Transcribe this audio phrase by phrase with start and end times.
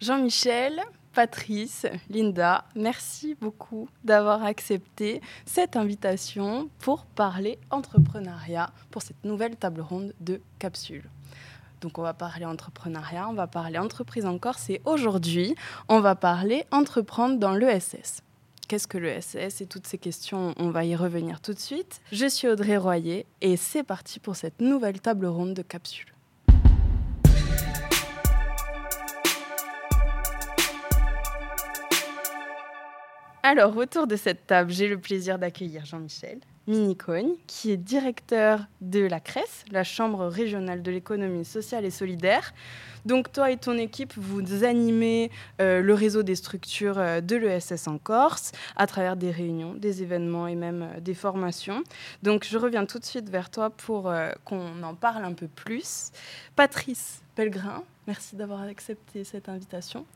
[0.00, 0.80] Jean-Michel,
[1.12, 9.82] Patrice, Linda, merci beaucoup d'avoir accepté cette invitation pour parler entrepreneuriat pour cette nouvelle table
[9.82, 11.04] ronde de capsules.
[11.82, 15.54] Donc on va parler entrepreneuriat, on va parler entreprise en Corse et aujourd'hui
[15.90, 18.22] on va parler entreprendre dans l'ESS.
[18.68, 22.00] Qu'est-ce que l'ESS et toutes ces questions, on va y revenir tout de suite.
[22.10, 26.14] Je suis Audrey Royer et c'est parti pour cette nouvelle table ronde de capsules.
[33.52, 39.00] Alors, autour de cette table, j'ai le plaisir d'accueillir Jean-Michel Minicogne, qui est directeur de
[39.00, 42.54] la CRES, la Chambre régionale de l'économie sociale et solidaire.
[43.06, 47.88] Donc, toi et ton équipe, vous animez euh, le réseau des structures euh, de l'ESS
[47.88, 51.82] en Corse à travers des réunions, des événements et même euh, des formations.
[52.22, 54.12] Donc, je reviens tout de suite vers toi pour
[54.44, 56.12] qu'on en parle un peu plus.
[56.54, 60.06] Patrice Pellegrin, merci d'avoir accepté cette invitation.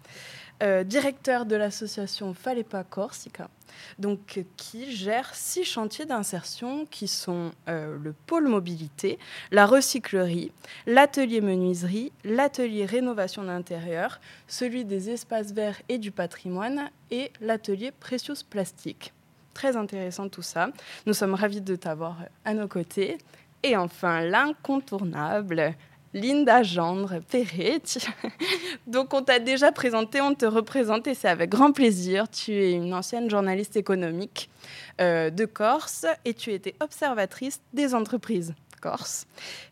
[0.62, 3.50] Euh, directeur de l'association Fallait pas Corsica,
[3.98, 9.18] donc qui gère six chantiers d'insertion qui sont euh, le pôle mobilité,
[9.50, 10.52] la recyclerie,
[10.86, 18.34] l'atelier menuiserie, l'atelier rénovation d'intérieur, celui des espaces verts et du patrimoine et l'atelier précieux
[18.48, 19.12] plastique.
[19.54, 20.70] Très intéressant tout ça.
[21.06, 23.18] Nous sommes ravis de t'avoir à nos côtés.
[23.64, 25.74] Et enfin, l'incontournable,
[26.14, 27.82] Linda Gendre Perret.
[28.86, 32.30] Donc on t'a déjà présenté, on te représente et c'est avec grand plaisir.
[32.30, 34.48] Tu es une ancienne journaliste économique
[35.00, 39.26] euh, de Corse et tu étais observatrice des entreprises Corse.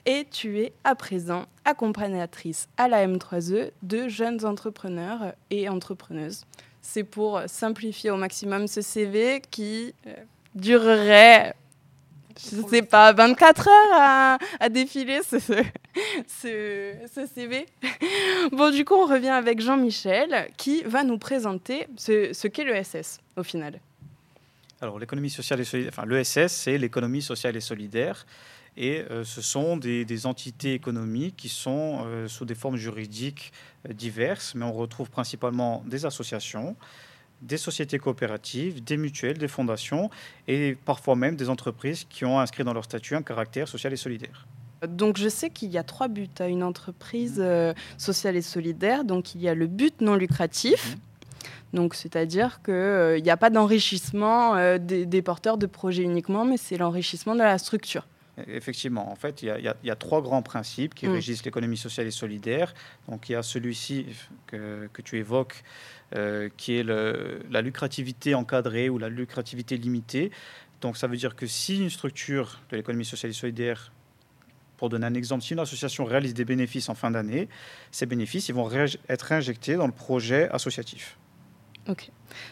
[0.04, 6.44] Et tu es à présent accompagnatrice à la M3E de jeunes entrepreneurs et entrepreneuses.
[6.80, 10.14] C'est pour simplifier au maximum ce CV qui euh,
[10.56, 11.54] durerait
[12.38, 17.66] je sais pas, 24 heures à, défiler ce, ce, CV.
[18.52, 23.20] Bon, du coup, on revient avec Jean-Michel qui va nous présenter ce, ce qu'est l'ESS
[23.36, 23.80] au final.
[24.80, 28.26] Alors, l'économie sociale et solidaire, enfin, l'ESS, c'est l'économie sociale et solidaire.
[28.76, 33.52] Et euh, ce sont des, entités économiques qui sont euh, sous des formes juridiques
[33.88, 36.76] euh, diverses, mais on retrouve principalement des associations,
[37.42, 40.10] des sociétés coopératives, des mutuelles, des fondations
[40.48, 43.96] et parfois même des entreprises qui ont inscrit dans leur statut un caractère social et
[43.96, 44.46] solidaire.
[44.86, 49.04] Donc je sais qu'il y a trois buts à une entreprise euh, sociale et solidaire.
[49.04, 50.94] Donc il y a le but non lucratif.
[50.94, 51.00] Mhm.
[51.72, 56.58] Donc, c'est-à-dire qu'il euh, n'y a pas d'enrichissement euh, des, porteurs de projets uniquement, mais
[56.58, 58.06] c'est l'enrichissement de la structure.
[58.46, 59.48] Effectivement, en fait, il
[59.82, 61.12] y, a trois grands principes qui mm.
[61.12, 62.74] régissent l'économie sociale et solidaire.
[63.08, 64.06] Donc, il y a celui-ci
[64.46, 65.62] que, que, tu évoques,
[66.14, 70.30] euh, qui est la lucrativité encadrée ou la lucrativité limitée.
[70.80, 73.92] Donc ça veut dire que si une structure de l'économie sociale et solidaire,
[74.76, 77.48] pour donner un exemple, si une association réalise des bénéfices en fin d'année,
[77.92, 78.68] ces bénéfices ils vont
[79.08, 81.16] être injectés dans le projet associatif.
[81.88, 82.10] Ok.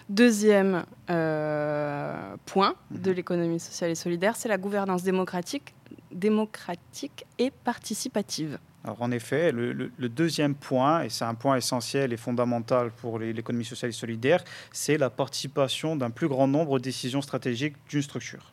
[0.09, 3.17] Deuxième euh, point de mhm.
[3.17, 5.75] l'économie sociale et solidaire, c'est la gouvernance démocratique,
[6.13, 8.59] démocratique et participative.
[8.85, 13.65] Alors en effet, le, deuxième point, et c'est un point essentiel et fondamental pour l'économie
[13.65, 14.43] sociale et solidaire,
[14.73, 18.53] c'est la participation d'un plus grand nombre de décisions stratégiques d'une structure.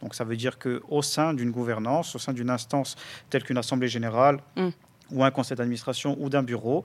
[0.00, 2.96] Donc ça veut dire qu'au sein d'une gouvernance, au sein d'une instance
[3.28, 4.68] telle qu'une assemblée générale mm.
[5.10, 6.84] ou un conseil d'administration ou d'un bureau,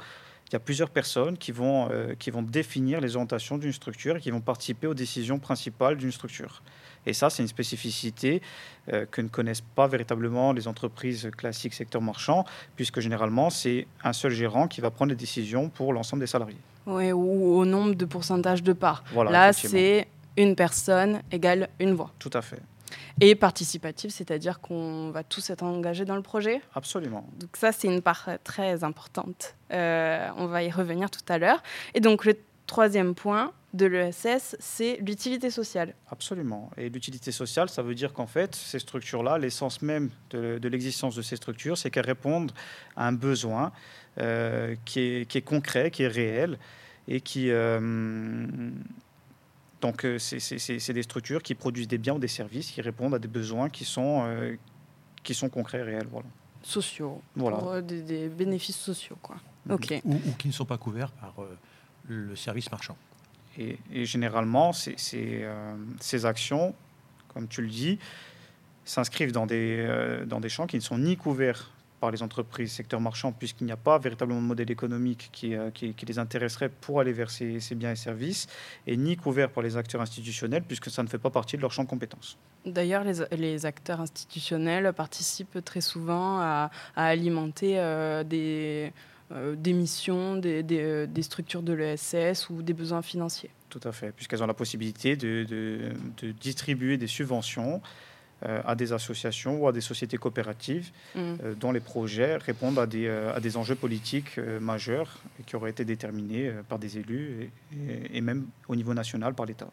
[0.49, 4.17] il y a plusieurs personnes qui vont, euh, qui vont définir les orientations d'une structure
[4.17, 6.61] et qui vont participer aux décisions principales d'une structure.
[7.05, 8.41] Et ça, c'est une spécificité
[8.91, 14.13] euh, que ne connaissent pas véritablement les entreprises classiques secteur marchand, puisque généralement, c'est un
[14.13, 16.57] seul gérant qui va prendre les décisions pour l'ensemble des salariés.
[16.85, 19.03] Oui, ou au nombre de pourcentage de parts.
[19.15, 22.11] Là, c'est une personne égale une voix.
[22.19, 22.59] Tout à fait.
[23.21, 27.27] Et participative, c'est-à-dire qu'on va tous être engagés dans le projet Absolument.
[27.39, 29.55] Donc ça, c'est une part très importante.
[29.71, 31.61] Euh, on va y revenir tout à l'heure.
[31.93, 32.35] Et donc le
[32.67, 35.95] troisième point, de l'ESS, c'est l'utilité sociale.
[36.11, 36.69] Absolument.
[36.77, 41.23] Et l'utilité sociale, ça veut dire qu'en fait, ces structures-là, l'essence même de, l'existence de
[41.23, 42.51] ces structures, c'est qu'elles répondent
[42.95, 43.71] à un besoin
[44.19, 46.59] euh, qui, est, concret, qui est réel,
[47.07, 47.49] et qui...
[47.49, 48.69] Euh,
[49.81, 53.19] donc, euh, c'est des structures qui produisent des biens ou des services qui répondent à
[53.19, 54.25] des besoins qui sont,
[55.23, 56.07] qui sont concrets et réels.
[56.09, 56.27] Voilà.
[56.61, 57.21] Sociaux.
[57.35, 57.81] Voilà.
[57.81, 59.35] des, bénéfices sociaux, quoi.
[59.69, 59.99] Ok.
[60.05, 61.35] Ou, ou, qui ne sont pas couverts par
[62.07, 62.97] le service marchand.
[63.57, 66.73] Et, généralement, euh, ces, actions,
[67.33, 67.99] comme tu le dis,
[68.83, 72.73] s'inscrivent dans, des, euh, dans des champs qui ne sont ni couverts par les entreprises
[72.73, 76.67] secteur marchand, puisqu'il n'y a pas véritablement de modèle économique qui, euh, qui, les intéresserait
[76.67, 78.47] pour aller vers ces, biens et services,
[78.87, 81.71] et ni couverts par les acteurs institutionnels, puisque ça ne fait pas partie de leur
[81.71, 82.37] champ de compétences.
[82.65, 87.75] D'ailleurs, les, les, acteurs institutionnels participent très souvent à, à alimenter
[88.25, 88.91] des
[89.55, 93.49] des missions, des, des, des structures de l'ESS ou des besoins financiers.
[93.69, 95.79] Tout à fait, puisqu'elles ont la possibilité de, de,
[96.21, 97.81] de distribuer des subventions
[98.45, 101.19] euh, à des associations ou à des sociétés coopératives mm.
[101.19, 105.69] euh, dont les projets répondent à des, euh, à des enjeux politiques majeurs qui auraient
[105.69, 107.51] été déterminés par des élus
[108.13, 109.69] et, même au niveau national par l'État.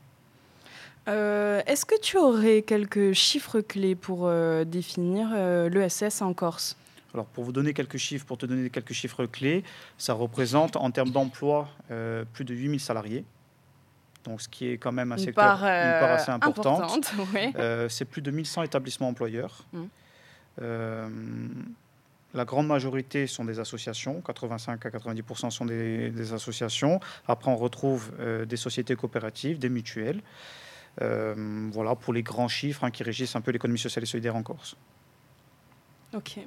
[1.06, 4.30] Est-ce que tu aurais quelques chiffres clés pour
[4.66, 5.30] définir
[5.68, 6.76] l'ESS en Corse?
[7.14, 9.64] Alors, pour vous donner quelques chiffres, pour te donner quelques chiffres clés,
[9.98, 11.68] ça représente en termes d'emploi
[12.32, 13.24] plus de 8000 salariés
[14.24, 16.82] donc ce qui est quand même un secteur euh, assez important.
[17.56, 19.64] Euh, c'est plus de 1100 établissements employeurs.
[19.72, 19.82] Mm.
[20.62, 21.08] Euh,
[22.34, 27.00] la grande majorité sont des associations, 85 à 90% sont des, associations.
[27.26, 28.12] Après, on retrouve
[28.46, 30.22] des sociétés coopératives, des mutuelles.
[30.98, 34.42] voilà pour les grands chiffres hein, qui régissent un peu l'économie sociale et solidaire en
[34.42, 34.76] Corse.
[36.14, 36.40] Ok.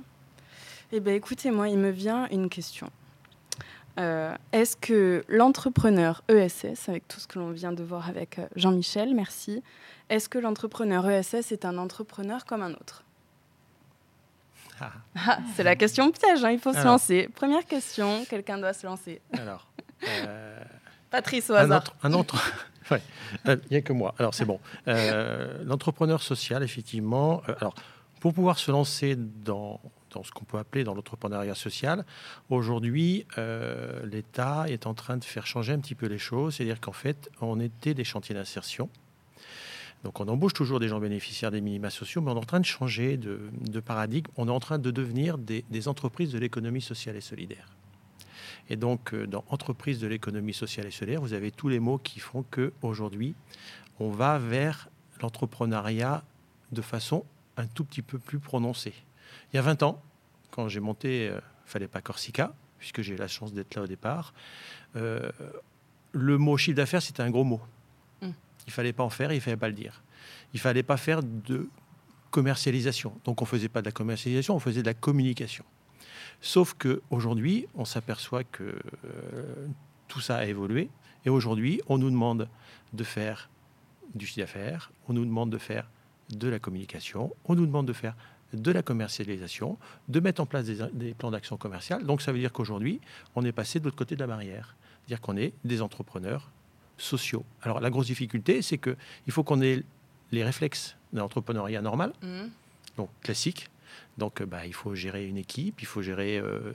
[0.95, 2.88] Eh bien, écoutez, moi, il me vient une question.
[4.00, 8.45] Euh, est-ce que l'entrepreneur ESS, avec tout ce que l'on vient de voir avec euh,
[8.56, 9.63] Jean-Michel, merci,
[10.10, 13.04] est-ce que l'entrepreneur ESS est un entrepreneur comme un autre?
[14.80, 14.92] Ah.
[15.16, 17.28] Ah, C'est la question piège, hein, il faut se lancer.
[17.34, 19.19] Première question, quelqu'un doit se lancer.
[19.36, 19.66] Alors,
[20.07, 20.63] euh,
[21.10, 21.86] Patrice au hasard.
[22.04, 22.36] Un autre,
[22.92, 24.13] il n'y a que moi.
[24.19, 24.60] Alors c'est bon.
[24.86, 27.42] L'entrepreneur social, effectivement.
[27.60, 27.74] alors,
[28.19, 29.81] pour pouvoir se lancer dans
[30.13, 32.06] dans ce qu'on peut appeler dans l'entrepreneuriat social.
[32.50, 36.80] Aujourd'hui, euh, l'État est en train de faire changer un petit peu les choses, c'est-à-dire
[36.80, 38.89] qu'en fait, on était des chantiers d'insertion.
[40.04, 42.60] Donc on embauche toujours des gens bénéficiaires des minima sociaux, mais on est en train
[42.60, 44.30] de changer de, paradigme.
[44.36, 47.68] On est en train de devenir des, entreprises de l'économie sociale et solidaire.
[48.69, 51.98] Et donc, euh, dans entreprises de l'économie sociale et solidaire, vous avez tous les mots
[51.98, 53.36] qui font que aujourd'hui,
[54.00, 54.89] on va vers
[55.21, 56.24] l'entrepreneuriat
[56.71, 57.25] de façon
[57.57, 58.94] un tout petit peu plus prononcée.
[59.53, 60.01] Il y a 20 ans,
[60.51, 63.88] quand j'ai monté euh, Fallait pas Corsica, puisque j'ai eu la chance d'être là au
[63.88, 64.33] départ,
[64.95, 65.31] euh,
[66.11, 67.61] le mot chiffre d'affaires, c'était un gros mot.
[68.21, 68.29] Mm.
[68.67, 70.03] Il fallait pas en faire et il fallait pas le dire.
[70.53, 71.69] Il fallait pas faire de
[72.31, 73.13] commercialisation.
[73.25, 75.63] Donc on faisait pas de la commercialisation, on faisait de la communication.
[76.41, 79.67] Sauf qu'aujourd'hui, on s'aperçoit que euh,
[80.07, 80.89] tout ça a évolué.
[81.25, 82.50] Et aujourd'hui, on nous demande
[82.91, 83.50] de faire
[84.15, 85.89] du chiffre d'affaires, on nous demande de faire
[86.29, 88.15] de la communication, on nous demande de faire
[88.53, 89.77] de la commercialisation,
[90.07, 92.05] de mettre en place des, plans d'action commerciale.
[92.05, 93.01] Donc ça veut dire qu'aujourd'hui,
[93.35, 94.75] on est passé de l'autre côté de la barrière.
[95.00, 96.51] C'est-à-dire qu'on est des entrepreneurs
[96.97, 97.44] sociaux.
[97.61, 98.95] Alors la grosse difficulté, c'est qu'il
[99.29, 99.83] faut qu'on ait
[100.31, 102.44] les réflexes d'un entrepreneuriat normal, mmh.
[102.97, 103.69] donc classique.
[104.17, 106.73] Donc bah, il faut gérer une équipe, il faut gérer euh,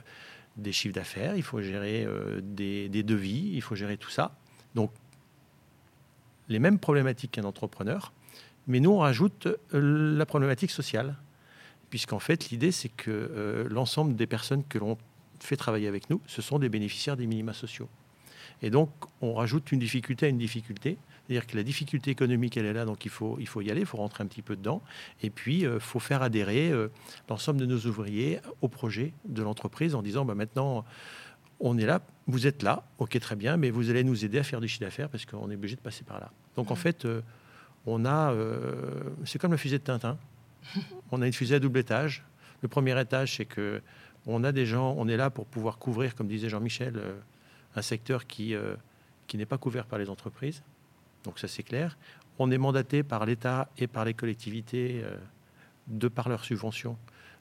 [0.57, 4.35] des chiffres d'affaires, il faut gérer euh, des, des, devis, il faut gérer tout ça.
[4.75, 4.91] Donc
[6.47, 8.11] les mêmes problématiques qu'un entrepreneur,
[8.67, 11.15] mais nous on rajoute euh, la problématique sociale
[11.89, 14.97] puisqu'en fait, l'idée, c'est que euh, l'ensemble des personnes que l'on
[15.39, 17.89] fait travailler avec nous, ce sont des bénéficiaires des minima sociaux.
[18.61, 18.89] Et donc,
[19.21, 20.97] on rajoute une difficulté à une difficulté.
[21.25, 23.81] C'est-à-dire que la difficulté économique, elle est là, donc il faut, il faut y aller,
[23.81, 24.81] il faut rentrer un petit peu dedans.
[25.21, 26.89] Et puis, il euh, faut faire adhérer euh,
[27.29, 30.85] l'ensemble de nos ouvriers au projet de l'entreprise en disant, bah, maintenant,
[31.59, 34.43] on est là, vous êtes là, ok, très bien, mais vous allez nous aider à
[34.43, 36.31] faire du chiffre d'affaires parce qu'on est obligé de passer par là.
[36.55, 36.77] Donc, en mmh.
[36.77, 37.07] fait,
[37.85, 38.33] on a...
[39.25, 40.17] c'est comme la fusée de Tintin.
[41.11, 42.23] on a une fusée à double étage.
[42.61, 43.81] Le premier étage, c'est que
[44.25, 47.19] on a des gens, on est là pour pouvoir couvrir, comme disait Jean-Michel, euh,
[47.75, 48.75] un secteur qui, euh,
[49.27, 50.63] qui n'est pas couvert par les entreprises.
[51.23, 51.97] Donc ça, c'est clair.
[52.37, 55.15] On est mandaté par l'État et par les collectivités, euh,
[55.87, 56.97] de par leurs subventions,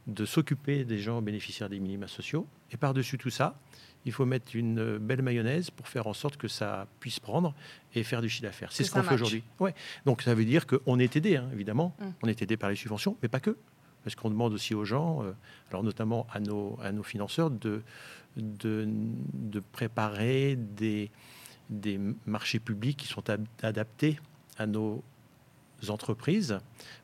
[0.07, 2.47] de s'occuper des gens bénéficiaires des minima sociaux.
[2.71, 3.59] Et par-dessus tout ça,
[4.05, 7.55] il faut mettre une belle mayonnaise pour faire en sorte que ça puisse prendre
[7.95, 8.73] et faire du chiffre d'affaires.
[8.73, 9.43] C'est ce qu'on fait aujourd'hui.
[9.61, 9.75] Ouais.
[10.07, 11.95] Donc ça veut dire qu'on est aidé, hein, évidemment.
[11.99, 12.05] Mm.
[12.23, 13.57] On est aidé par les subventions, mais pas que.
[14.05, 15.33] Parce qu'on demande aussi aux gens, euh,
[15.71, 17.83] alors notamment à nos, à nos financeurs, de,
[18.37, 18.89] de,
[19.35, 21.11] de préparer des,
[21.69, 23.25] des marchés publics qui sont
[23.63, 24.19] adaptés
[24.57, 25.03] à nos
[25.89, 26.59] entreprises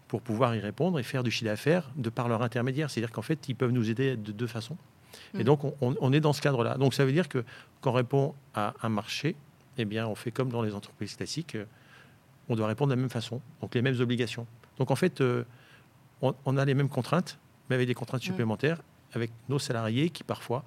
[0.08, 2.90] pour pouvoir y répondre et faire du chiffre d'affaires de par leur intermédiaire.
[2.90, 4.76] C'est-à-dire qu'en fait, ils peuvent nous aider de deux façons.
[5.34, 5.44] Et mm.
[5.44, 6.76] donc, on, est dans ce cadre-là.
[6.76, 7.44] Donc, ça veut dire que
[7.80, 9.36] quand on répond à un marché,
[9.78, 11.64] eh bien, on fait comme dans les entreprises classiques, euh,
[12.48, 14.46] on doit répondre de la même façon, donc les mêmes obligations.
[14.78, 15.44] Donc, en fait, euh,
[16.20, 18.26] on, a les mêmes contraintes, mais avec des contraintes mm.
[18.26, 18.80] supplémentaires,
[19.12, 20.64] avec nos salariés qui, parfois,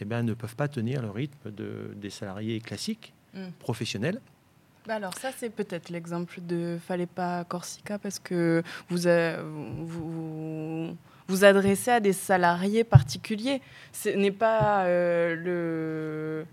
[0.00, 3.50] eh bien, ne peuvent pas tenir le rythme de, des salariés classiques, mm.
[3.58, 4.20] professionnels.
[4.86, 8.96] Bah alors ça, c'est peut-être l'exemple de Fallait pas Corsica, parce que vous,
[9.84, 10.96] vous, vous
[11.44, 13.60] adressez à des salariés particuliers.
[13.92, 16.46] Ce n'est pas euh,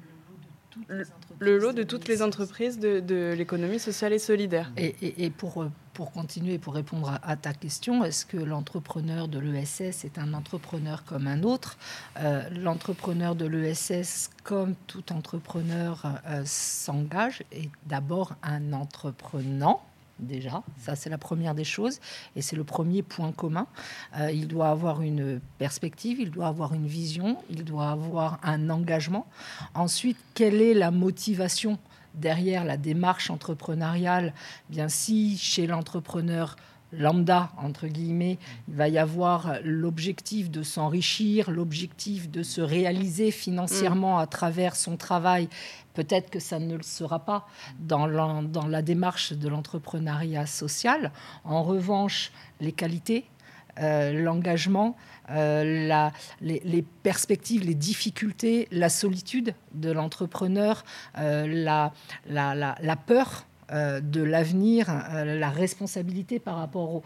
[1.39, 4.71] le, lot de toutes les entreprises de, l'économie sociale et solidaire.
[4.77, 10.17] Et, pour, pour continuer, pour répondre à, ta question, est-ce que l'entrepreneur de l'ESS est
[10.17, 11.77] un entrepreneur comme un autre?
[12.19, 19.86] Euh, L'entrepreneur de l'ESS, comme tout entrepreneur, euh, s'engage, est d'abord un entreprenant
[20.19, 20.63] déjà.
[20.77, 21.99] Ça, c'est la première des choses.
[22.35, 23.67] Et c'est le premier point commun.
[24.17, 28.69] Euh, il doit avoir une perspective, il doit avoir une vision, il doit avoir un
[28.69, 29.27] engagement.
[29.73, 31.77] Ensuite, quelle est la motivation
[32.13, 34.33] derrière la démarche entrepreneuriale?
[34.69, 36.55] Bien, si chez l'entrepreneur
[36.91, 44.19] lambda, entre guillemets, il va y avoir l'objectif de s'enrichir, l'objectif de se réaliser financièrement
[44.19, 45.49] à travers son travail.
[45.93, 47.47] Peut-être que ça ne le sera pas
[47.79, 51.11] dans la, dans la démarche de l'entrepreneuriat social.
[51.43, 53.25] En revanche, les qualités,
[53.79, 54.95] euh, l'engagement,
[55.29, 56.09] euh,
[56.41, 60.83] les, perspectives, les difficultés, la solitude de l'entrepreneur,
[61.17, 61.93] euh, la,
[62.27, 67.03] la, peur de l'avenir, euh, la responsabilité par rapport au,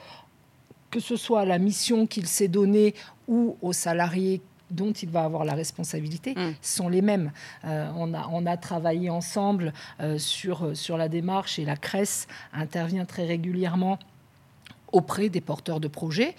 [0.90, 2.94] que ce soit à la mission qu'il s'est donnée
[3.28, 6.54] ou aux salariés dont il va avoir la responsabilité mm.
[6.62, 7.32] sont les mêmes.
[7.66, 9.74] Euh, on, a, on a travaillé ensemble
[10.18, 14.00] sur, sur la démarche et la CRES intervient très régulièrement
[14.94, 16.36] auprès des porteurs de projets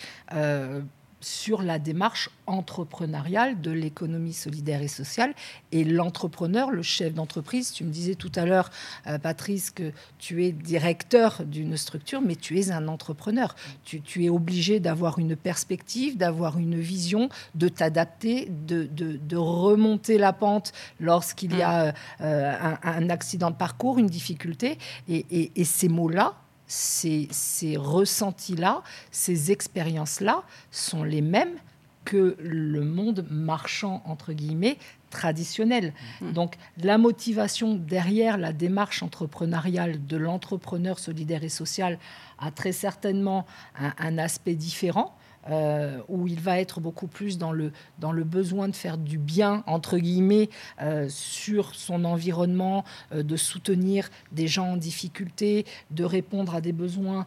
[1.24, 5.34] sur la démarche entrepreneuriale de l'économie solidaire et sociale.
[5.70, 8.70] Et l'entrepreneur, le chef d'entreprise, tu me disais tout à l'heure,
[9.06, 13.54] euh, Patrice, que tu es directeur d'une structure, mais tu es un entrepreneur.
[13.84, 20.72] Tu, es obligé d'avoir une perspective, d'avoir une vision, de t'adapter, de, remonter la pente
[21.00, 24.78] lorsqu'il y a euh, un, accident de parcours, une difficulté.
[25.08, 26.34] et ces mots-là,
[26.72, 31.56] ces, ressentis-là, ces expériences-là sont les mêmes
[32.04, 34.78] que le monde marchand, entre guillemets,
[35.10, 35.92] traditionnel.
[36.20, 36.32] Mmh.
[36.32, 41.98] Donc la motivation derrière la démarche entrepreneuriale de l'entrepreneur solidaire et social
[42.38, 45.14] a très certainement un aspect différent.
[45.50, 49.18] Euh, où il va être beaucoup plus dans le, dans le besoin de faire du
[49.18, 50.48] bien, entre guillemets,
[50.80, 56.72] euh, sur son environnement, euh, de soutenir des gens en difficulté, de répondre à des
[56.72, 57.26] besoins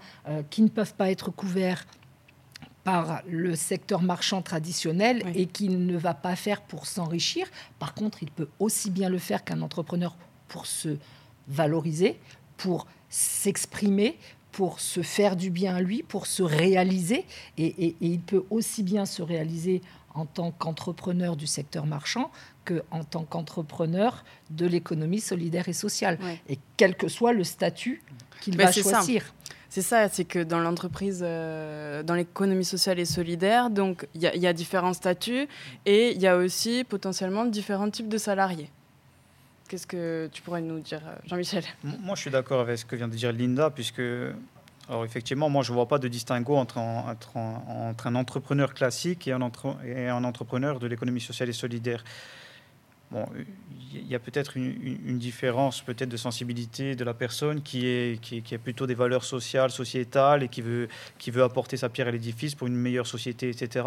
[0.49, 1.85] qui ne peuvent pas être couverts
[2.83, 7.47] par le secteur marchand traditionnel et qu'il ne va pas faire pour s'enrichir.
[7.79, 10.15] Par contre, il peut aussi bien le faire qu'un entrepreneur
[10.47, 10.97] pour se
[11.47, 12.19] valoriser,
[12.57, 14.17] pour s'exprimer,
[14.55, 17.25] pour se faire du bien à lui, pour se réaliser.
[17.57, 19.81] Et, il peut aussi bien se réaliser
[20.13, 22.31] en tant qu'entrepreneur du secteur marchand
[22.63, 26.17] qu'en tant qu'entrepreneur de l'économie solidaire et sociale.
[26.47, 28.01] Et quel que soit le statut
[28.39, 29.33] qu'il va choisir.
[29.67, 34.39] C'est ça, c'est que dans l'entreprise, euh, dans l'économie sociale et solidaire, donc il y,
[34.39, 35.49] y, a différents statuts
[35.85, 38.69] et il y a aussi potentiellement différents types de salariés.
[39.67, 41.63] Qu'est-ce que tu pourrais nous dire, euh, Jean-Michel?
[41.83, 44.01] Moi, je suis d'accord avec ce que vient de dire Linda, puisque,
[44.89, 47.15] alors effectivement, moi, je ne vois pas de distinguo entre un,
[47.89, 52.03] entre un, entrepreneur classique et un entrepreneur de l'économie sociale et solidaire.
[53.11, 53.25] Bon,
[53.93, 58.55] il y a peut-être une, différence peut-être de sensibilité de la personne qui est, qui,
[58.55, 62.11] a plutôt des valeurs sociales, sociétales et qui veut, qui veut apporter sa pierre à
[62.11, 63.85] l'édifice pour une meilleure société, etc.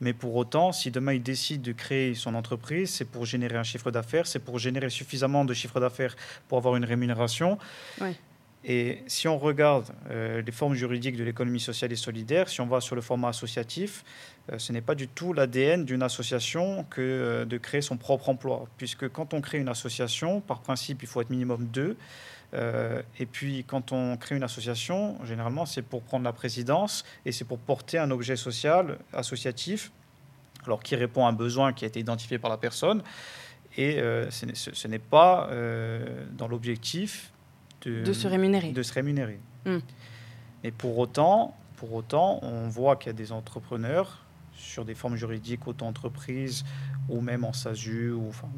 [0.00, 3.64] Mais pour autant, si demain il décide de créer son entreprise, c'est pour générer un
[3.64, 6.14] chiffre d'affaires, c'est pour générer suffisamment de chiffre d'affaires
[6.48, 7.58] pour avoir une rémunération.
[8.64, 12.66] Et si on regarde euh, les formes juridiques de l'économie sociale et solidaire, si on
[12.66, 14.04] va sur le format associatif,
[14.52, 18.28] euh, ce n'est pas du tout l'ADN d'une association que euh, de créer son propre
[18.28, 21.96] emploi, puisque quand on crée une association, par principe, il faut être minimum deux.
[23.18, 27.44] et puis, quand on crée une association, généralement, c'est pour prendre la présidence et c'est
[27.44, 29.92] pour porter un objet social associatif,
[30.64, 33.02] alors qui répond à un besoin qui a été identifié par la personne.
[33.76, 34.00] Et
[34.30, 35.50] ce n'est pas
[36.38, 37.32] dans l'objectif
[37.82, 38.72] de, se rémunérer.
[38.72, 39.40] De se rémunérer.
[39.64, 39.78] Hmm.
[40.64, 45.16] Et pour autant, pour autant, on voit qu'il y a des entrepreneurs sur des formes
[45.16, 46.64] juridiques, auto-entreprise
[47.08, 48.48] ou même en SASU ou enfin,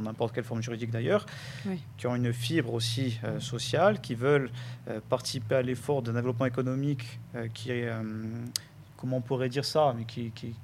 [0.00, 1.26] n'importe quelle forme juridique d'ailleurs,
[1.96, 4.50] qui ont une fibre aussi euh, sociale, qui veulent
[4.88, 7.88] euh, participer à l'effort de développement économique euh, qui est,
[8.96, 10.54] comment on pourrait dire ça, mais qui, qui,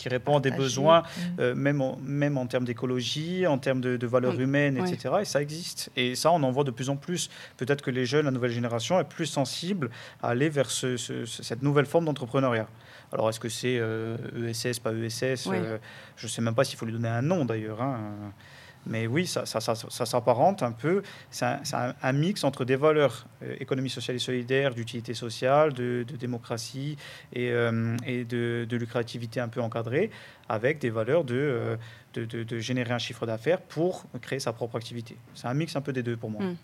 [0.00, 1.20] qui répond à des besoins, mm.
[1.40, 5.16] euh, même, en, même en termes d'écologie, en termes de, valeurs humaines, etc.
[5.20, 5.90] Et ça existe.
[5.94, 7.28] Et ça, on en voit de plus en plus.
[7.58, 9.90] Peut-être que les jeunes, la nouvelle génération, est plus sensible
[10.22, 12.66] à aller vers ce, cette nouvelle forme d'entrepreneuriat.
[13.12, 15.78] Alors, est-ce que c'est ESS, euh, e pas ESS euh,
[16.16, 17.82] Je ne sais même pas s'il faut lui donner un nom, d'ailleurs.
[17.82, 18.32] Hein.
[18.86, 21.02] Mais oui, ça, s'apparente un peu.
[21.30, 26.96] C'est un, mix entre des valeurs euh, économie sociale et solidaire, d'utilité sociale, de, démocratie
[27.32, 30.10] et, euh, de, lucrativité un peu encadrée,
[30.48, 31.76] avec des valeurs de,
[32.16, 35.16] euh, de générer un chiffre d'affaires pour créer sa propre activité.
[35.34, 36.42] C'est un mix un peu des deux pour moi.
[36.42, 36.56] Hmm.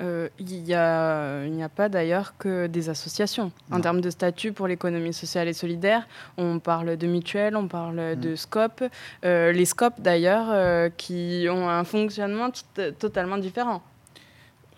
[0.00, 3.52] Euh, il n'y a, a, pas d'ailleurs que des associations.
[3.70, 8.00] En termes de statut pour l'économie sociale et solidaire, on parle de mutuelles, on parle
[8.00, 8.16] mm.
[8.16, 8.84] de SCOP.
[9.24, 12.50] Euh, les SCOP, d'ailleurs, euh, qui ont un fonctionnement
[12.98, 13.82] totalement différent.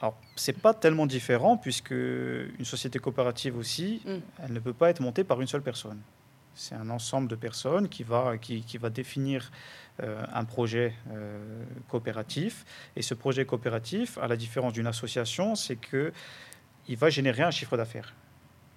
[0.01, 4.11] Alors, c'est pas tellement différent, puisque une société coopérative aussi, mm.
[4.45, 6.01] elle ne peut pas être montée par une seule personne.
[6.55, 9.51] C'est un ensemble de personnes qui va, qui, qui va définir
[10.01, 12.65] un projet euh, coopératif.
[12.97, 17.77] Et ce projet coopératif, à la différence d'une association, c'est qu'il va générer un chiffre
[17.77, 18.15] d'affaires.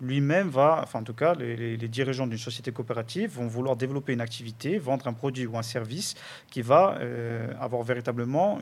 [0.02, 4.20] Lui-même va, enfin en tout cas, les, dirigeants d'une société coopérative vont vouloir développer une
[4.20, 6.16] activité, vendre un produit ou un service
[6.50, 8.60] qui va euh, avoir véritablement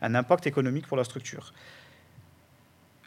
[0.00, 1.52] un impact économique pour la structure.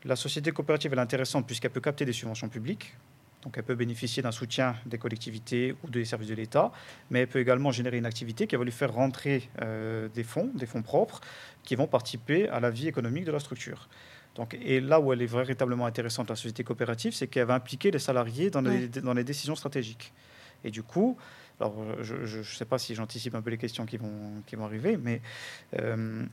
[0.04, 2.94] La société coopérative est intéressante puisqu'elle peut capter des subventions publiques
[3.42, 6.72] donc elle peut bénéficier d'un soutien des collectivités ou des services de l'État,
[7.10, 10.52] mais elle peut également générer une activité qui va lui faire rentrer euh, des fonds,
[10.54, 11.22] des fonds propres,
[11.64, 13.90] qui vont participer à la vie économique de la structure.
[14.36, 17.92] Donc, et là où elle est véritablement intéressante, la société coopérative, c'est qu'elle va impliquer
[17.92, 20.14] les salariés dans les, dans les décisions stratégiques.
[20.64, 21.18] Et du coup,
[21.60, 24.66] alors, je ne sais pas si j'anticipe un peu les questions qui vont, qui vont
[24.66, 25.22] arriver, mais
[25.80, 26.26] euh,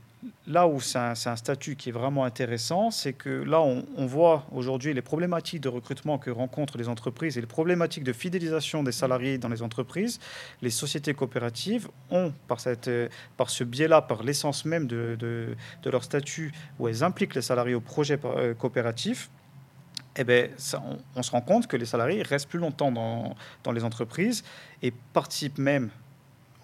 [0.47, 4.93] là où c'est un, statut qui est vraiment intéressant, c'est que là, on, voit aujourd'hui
[4.93, 9.39] les problématiques de recrutement que rencontrent les entreprises et les problématiques de fidélisation des salariés
[9.39, 10.19] dans les entreprises.
[10.63, 17.05] Les sociétés coopératives ont, par, ce biais-là, par l'essence même de, leur statut, où elles
[17.05, 19.31] impliquent les salariés au projet euh, coopératif,
[20.17, 20.51] eh ben,
[21.15, 24.43] on, se rend compte que les salariés restent plus longtemps dans les entreprises
[24.83, 25.91] et participent même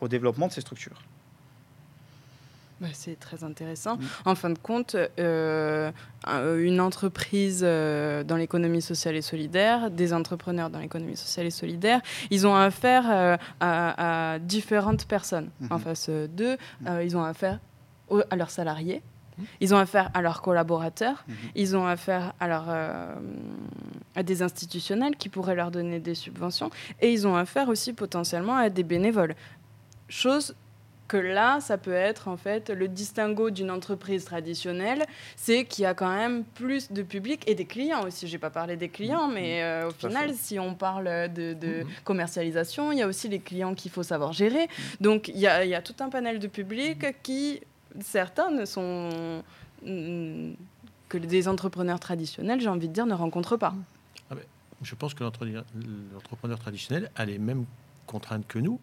[0.01, 1.01] au développement de ces structures.
[2.93, 3.97] C'est très intéressant.
[3.97, 4.01] Mm.
[4.27, 5.91] En fin de compte, euh,
[6.27, 12.01] une entreprise euh, dans l'économie sociale et solidaire, des entrepreneurs dans l'économie sociale et solidaire,
[12.31, 15.51] ils ont affaire euh, à, différentes personnes.
[15.63, 15.73] Mm-hmm.
[15.73, 17.01] En face d'eux, mm.
[17.03, 17.59] ils ont affaire
[18.31, 19.03] à leurs salariés,
[19.61, 21.35] ils ont affaire à leurs collaborateurs, mhm.
[21.55, 23.15] ils ont affaire à, leur, euh,
[24.15, 28.57] à des institutionnels qui pourraient leur donner des subventions, et ils ont affaire aussi potentiellement
[28.57, 29.35] à des bénévoles.
[30.09, 30.55] Chose
[31.09, 35.05] que là, ça peut être en fait le distinguo d'une entreprise traditionnelle,
[35.37, 38.27] c'est qu'il y a quand même plus de public et des clients aussi.
[38.27, 39.35] J'ai pas parlé des clients, mhm.
[39.35, 41.87] mais euh, au final, si on parle de, mhm.
[42.05, 44.69] commercialisation, il y a aussi les clients qu'il faut savoir gérer.
[45.01, 47.61] Donc il y, a, y, a tout un panel de public qui
[48.01, 49.43] certains ne sont
[49.83, 53.75] que des entrepreneurs traditionnels, j'ai envie de dire, ne rencontrent pas.
[54.31, 54.45] Ah ben,
[54.83, 57.67] je pense que l'entrepreneur traditionnel a les mêmes
[58.07, 58.81] contraintes que nous.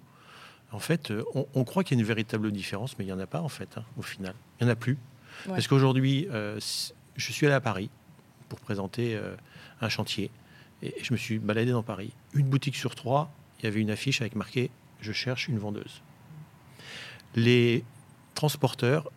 [0.71, 3.19] En fait, euh, on, croit qu'il y a une véritable différence, mais il n'y en
[3.19, 4.33] a pas en fait, hein, au final.
[4.59, 4.97] Il n'y en a plus.
[5.45, 6.59] Parce qu'aujourd'hui, euh,
[7.15, 7.89] je suis allé à Paris
[8.49, 9.35] pour présenter euh,
[9.81, 10.31] un chantier.
[10.81, 12.13] Et je me suis baladé dans Paris.
[12.33, 16.01] Une boutique sur trois, il y avait une affiche avec marqué Je cherche une vendeuse.
[17.35, 17.83] Les
[18.33, 19.11] transporteurs,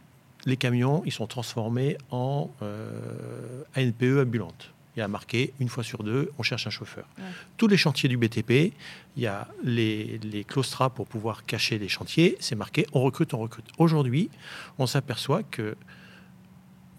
[0.44, 4.73] les camions, ils sont transformés en euh, ANPE ambulante.
[4.96, 7.08] Il y a marqué une fois sur deux, on cherche un chauffeur.
[7.56, 8.72] Tous les chantiers du BTP,
[9.16, 12.36] il y a les, les claustras pour pouvoir cacher les chantiers.
[12.38, 13.66] C'est marqué on recrute, on recrute.
[13.78, 14.30] Aujourd'hui,
[14.78, 15.76] on s'aperçoit que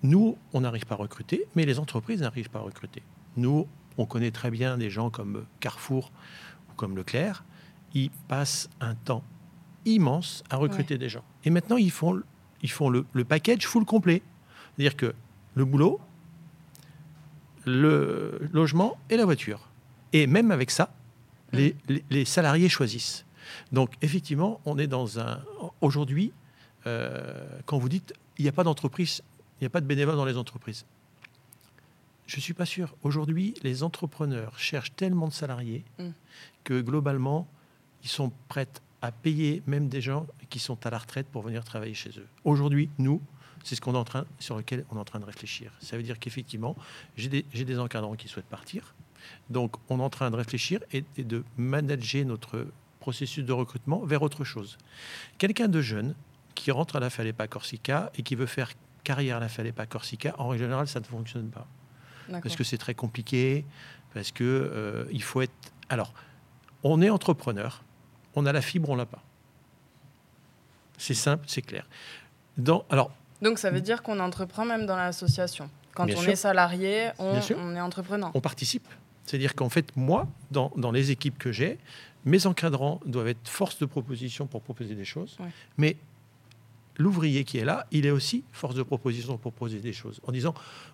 [0.03, 3.01] nous, on n'arrive pas à recruter, mais les entreprises n'arrivent pas à recruter.
[3.37, 6.11] Nous, on connaît très bien des gens comme Carrefour
[6.69, 7.43] ou comme Leclerc.
[7.93, 9.23] Ils passent un temps
[9.85, 11.23] immense à recruter des gens.
[11.43, 12.21] Et maintenant, ils font,
[12.61, 14.21] ils font le, package full complet.
[14.75, 15.13] C'est-à-dire que
[15.53, 15.99] le boulot,
[17.65, 19.69] le logement et la voiture.
[20.13, 20.93] Et même avec ça,
[21.51, 21.75] les,
[22.09, 23.25] les, salariés choisissent.
[23.71, 25.39] Donc, effectivement, on est dans un.
[25.81, 26.33] Aujourd'hui,
[26.87, 29.21] euh, quand vous dites il n'y a pas d'entreprise,
[29.59, 30.85] il n'y a pas de bénévoles dans les entreprises.
[32.27, 32.95] Je ne suis pas sûr.
[33.03, 36.09] Aujourd'hui, les entrepreneurs cherchent tellement de salariés mm.
[36.63, 37.47] que globalement,
[38.03, 38.67] ils sont prêts
[39.01, 42.27] à payer même des gens qui sont à la retraite pour venir travailler chez eux.
[42.43, 43.21] Aujourd'hui, nous,
[43.65, 45.71] c'est ce qu'on est en train, sur lequel on est en train de réfléchir.
[45.79, 46.75] Ça veut dire qu'effectivement,
[47.17, 48.93] j'ai des, des, encadrants qui souhaitent partir.
[49.49, 52.67] Donc, on est en train de réfléchir et, de manager notre
[52.99, 54.77] processus de recrutement vers autre chose.
[55.39, 56.13] Quelqu'un de jeune
[56.53, 58.71] qui rentre à la Falepa Corsica et qui veut faire
[59.03, 61.67] carrière à la Falepa Corsica, en règle générale, ça ne fonctionne pas.
[62.29, 63.65] Parce que c'est très compliqué,
[64.13, 65.53] parce que euh, il faut être.
[65.89, 66.13] Alors,
[66.83, 67.83] on est entrepreneur,
[68.35, 69.23] on a la fibre, on l'a pas.
[70.99, 71.87] C'est simple, c'est clair.
[72.57, 75.69] Dans, alors, Donc ça veut dire qu'on entreprend même dans l'association.
[75.93, 77.35] Quand on est salarié, on,
[77.75, 78.31] est entreprenant.
[78.33, 78.87] On participe.
[79.25, 81.79] C'est-à-dire qu'en fait, moi, dans, les équipes que j'ai,
[82.25, 85.37] mes encadrants doivent être force de proposition pour proposer des choses.
[85.77, 85.95] Mais
[86.97, 90.19] l'ouvrier qui est là, il est aussi force de proposition pour proposer des choses.
[90.27, 90.53] En disant,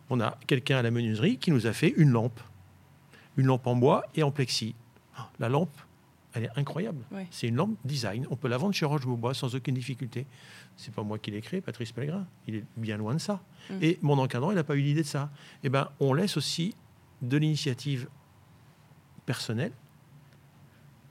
[0.10, 2.40] on a quelqu'un à la menuiserie qui nous a fait une lampe.
[3.38, 4.76] Une lampe en bois et en plexi.
[5.40, 5.76] La lampe,
[6.34, 7.04] elle est incroyable.
[7.30, 8.26] C'est une lampe design.
[8.30, 10.26] On peut la vendre chez Roche-Beaubois sans aucune difficulté.
[10.78, 12.26] C'est pas moi qui l'ai créé, Patrice Pellegrin.
[12.48, 13.42] Il est bien loin de ça.
[13.70, 13.74] Mm.
[13.82, 15.30] Et mon encadrant, il n'a pas eu l'idée de ça.
[15.64, 16.74] Eh ben, on laisse aussi
[17.22, 18.08] de l'initiative
[19.26, 19.74] personnelle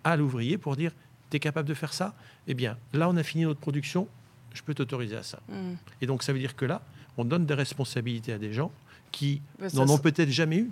[0.04, 0.92] à l'ouvrier pour dire
[1.30, 2.14] tu es capable de faire ça?
[2.46, 4.08] Eh bien, là, on a fini notre production,
[4.52, 5.40] je peux t'autoriser à ça.
[5.48, 5.74] Mm.
[6.00, 6.82] Et donc, ça veut dire que là,
[7.18, 8.72] on donne des responsabilités à des gens
[9.12, 9.42] qui
[9.74, 10.70] n'en ont peut-être jamais eu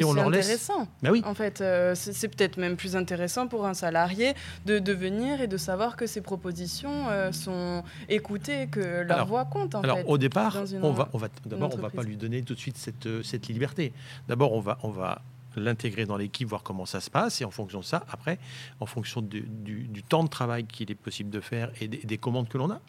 [0.00, 0.46] et on leur laisse.
[0.46, 0.88] intéressant.
[1.02, 1.22] Bah oui.
[1.24, 5.46] En fait, euh, c'est peut-être même plus intéressant pour un salarié de, de venir et
[5.46, 9.74] de savoir que ses propositions euh, sont écoutées, que leur voix compte.
[9.74, 12.54] En alors, au départ, on va, on va d'abord, on va pas lui donner tout
[12.54, 13.92] de suite cette, euh, cette liberté.
[14.28, 15.22] D'abord, on va, on va
[15.56, 17.40] l'intégrer dans l'équipe, voir comment ça se passe.
[17.40, 18.38] Et en fonction de ça, après,
[18.80, 19.44] en fonction du,
[20.08, 22.80] temps de travail qu'il est possible de faire et des, commandes que l'on a,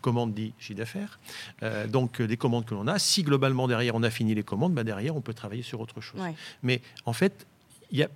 [0.00, 1.18] commandes dit chiffre d'affaires,
[1.62, 4.42] euh, donc euh, des commandes que l'on a, si globalement derrière on a fini les
[4.42, 6.20] commandes, bah derrière on peut travailler sur autre chose.
[6.62, 7.46] Mais en fait,
[7.90, 8.08] il y a,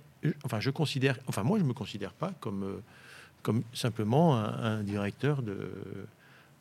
[0.43, 2.83] enfin, je considère, enfin moi je me considère pas comme, euh,
[3.41, 5.71] comme simplement un directeur de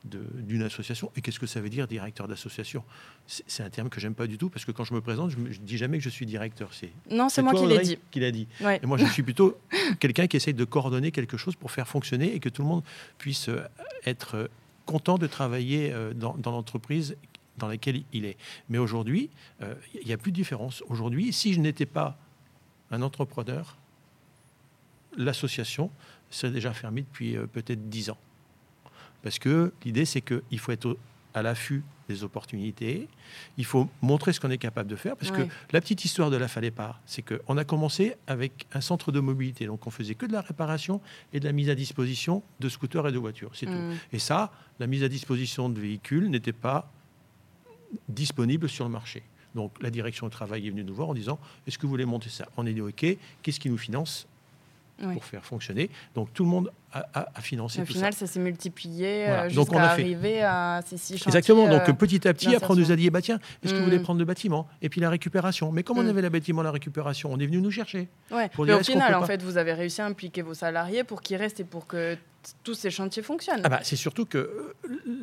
[0.05, 1.13] d'une association.
[1.17, 2.85] Et qu'est-ce que ça veut dire, directeur d'association?
[3.27, 5.39] C'est un terme que j'aime pas du tout, parce que quand je me présente, je
[5.39, 6.71] ne dis jamais que je suis directeur.
[7.11, 7.99] Non, c'est moi qui l'ai dit.
[8.11, 8.49] Qui l'a dit.
[8.61, 9.59] Et moi, je suis plutôt
[10.01, 12.83] quelqu'un qui essaye de coordonner quelque chose pour faire fonctionner et que tout le monde
[13.19, 13.63] puisse euh,
[14.05, 14.49] être euh,
[14.87, 17.17] content de travailler euh, dans, l'entreprise
[17.59, 18.37] dans laquelle il est.
[18.71, 19.29] Mais aujourd'hui,
[19.61, 20.83] il n'y a plus de différence.
[20.89, 22.17] Aujourd'hui, si je n'étais pas
[22.91, 23.77] un entrepreneur,
[25.19, 25.91] l'association
[26.31, 28.17] serait déjà fermée depuis peut-être dix ans.
[29.23, 30.97] Parce que l'idée, c'est qu'il faut être
[31.35, 33.09] à l'affût des opportunités.
[33.57, 35.17] Il faut montrer ce qu'on est capable de faire.
[35.17, 38.81] Parce que la petite histoire de la fallait pas, c'est qu'on a commencé avec un
[38.81, 39.67] centre de mobilité.
[39.67, 41.01] Donc on faisait que de la réparation
[41.33, 43.51] et de la mise à disposition de scooters et de voitures.
[43.55, 43.73] C'est tout.
[43.73, 43.95] Mm.
[44.13, 46.91] Et ça, la mise à disposition de véhicules n'était pas
[48.09, 49.23] disponible sur le marché.
[49.55, 52.05] Donc la direction du travail est venue nous voir en disant Est-ce que vous voulez
[52.05, 52.49] monter ça?
[52.57, 53.05] On est dit OK,
[53.43, 54.27] qu'est-ce qui nous finance?
[54.99, 55.91] Pour faire fonctionner.
[56.15, 60.43] Donc tout le monde a, a, financé Au final, ça, s'est multiplié euh, jusqu'à arriver
[60.43, 61.29] à ces six chantiers.
[61.29, 61.69] Exactement.
[61.69, 63.85] Donc euh, petit à petit, après on nous a dit, bah, tiens, est-ce que vous
[63.85, 64.03] voulez mm.
[64.03, 65.73] prendre le bâtiment Et puis la récupération?
[65.73, 66.09] Mais comme on mm.
[66.09, 68.09] avait le bâtiment, la récupération, on est venu nous chercher.
[68.31, 68.49] Ouais.
[68.51, 71.61] Pour au final, en fait, vous avez réussi à impliquer vos salariés pour qu'ils restent
[71.61, 72.17] et pour que
[72.65, 73.63] tous ces chantiers fonctionnent.
[73.65, 74.75] Ah bah, c'est surtout que euh,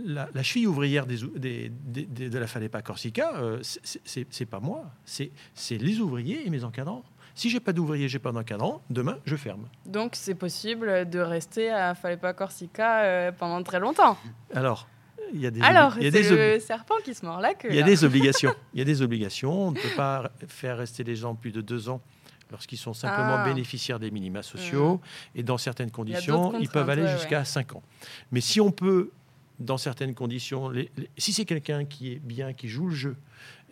[0.05, 5.31] la, la, cheville ouvrière des, des, de la Falepa Corsica, c'est pas moi, c'est
[5.69, 7.03] les ouvriers et mes encadrants.
[7.39, 9.69] Si j'ai pas d'ouvrier, j'ai pas d'encadrant, demain, je ferme.
[9.85, 14.17] Donc, c'est possible de rester à Fallait Corsica euh, pendant très longtemps.
[14.53, 14.89] Alors,
[15.33, 17.83] il y a des Alors, c'est le serpent qui se mord là Il y a
[17.83, 18.53] des obligations.
[18.73, 19.67] Il y a des obligations.
[19.67, 22.01] On ne peut pas faire rester les gens plus de deux ans
[22.51, 23.45] lorsqu'ils sont simplement ah.
[23.45, 24.95] bénéficiaires des minima sociaux.
[24.95, 25.39] Mmh.
[25.39, 27.83] Et dans certaines conditions, ils peuvent aller jusqu'à cinq ans.
[28.33, 29.11] Mais si on peut,
[29.59, 30.71] dans certaines conditions,
[31.17, 33.17] si c'est quelqu'un qui est bien, qui joue le jeu,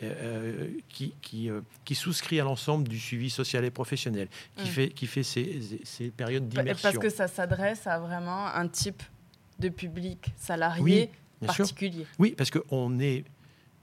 [0.04, 4.71] euh, qui, qui, euh, qui, souscrit à l'ensemble du suivi social et professionnel, qui, mm.
[4.71, 6.91] fait, qui fait ces, ces périodes d'immersion.
[6.91, 9.02] Parce que ça s'adresse à vraiment un type
[9.60, 11.10] de public salarié
[11.45, 12.06] particulier.
[12.19, 13.23] Oui, parce qu'on est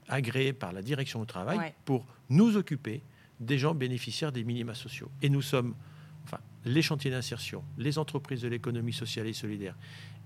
[0.07, 3.01] agréé par la direction du travail pour nous occuper
[3.39, 5.09] des gens bénéficiaires des minima sociaux.
[5.21, 5.75] Et nous sommes,
[6.23, 9.75] enfin, les chantiers d'insertion, les entreprises de l'économie sociale et solidaire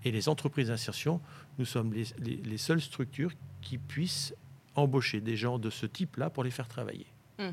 [0.04, 1.22] et les entreprises d'insertion,
[1.58, 3.32] nous sommes les, les, les seules structures
[3.62, 4.34] qui puissent
[4.76, 7.08] embaucher des gens de ce type-là pour les faire travailler.
[7.38, 7.52] Hmm.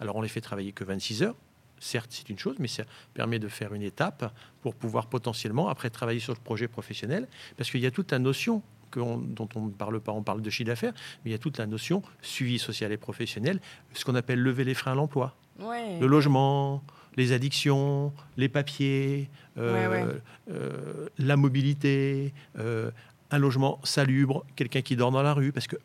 [0.00, 1.36] Alors on les fait travailler que 26 heures.
[1.78, 5.90] Certes, c'est une chose, mais ça permet de faire une étape pour pouvoir potentiellement, après,
[5.90, 7.26] travailler sur le projet professionnel.
[7.56, 8.62] Parce qu'il y a toute la notion
[8.94, 10.92] dont on ne parle pas, on parle de chiffre d'affaires,
[11.24, 13.60] mais il y a toute la notion suivi social et professionnel,
[13.94, 15.34] ce qu'on appelle lever les freins à l'emploi.
[15.58, 16.82] Le logement,
[17.16, 20.18] les addictions, les papiers, euh,
[20.50, 22.90] euh, la mobilité, euh,
[23.30, 25.76] un logement salubre, quelqu'un qui dort dans la rue, parce que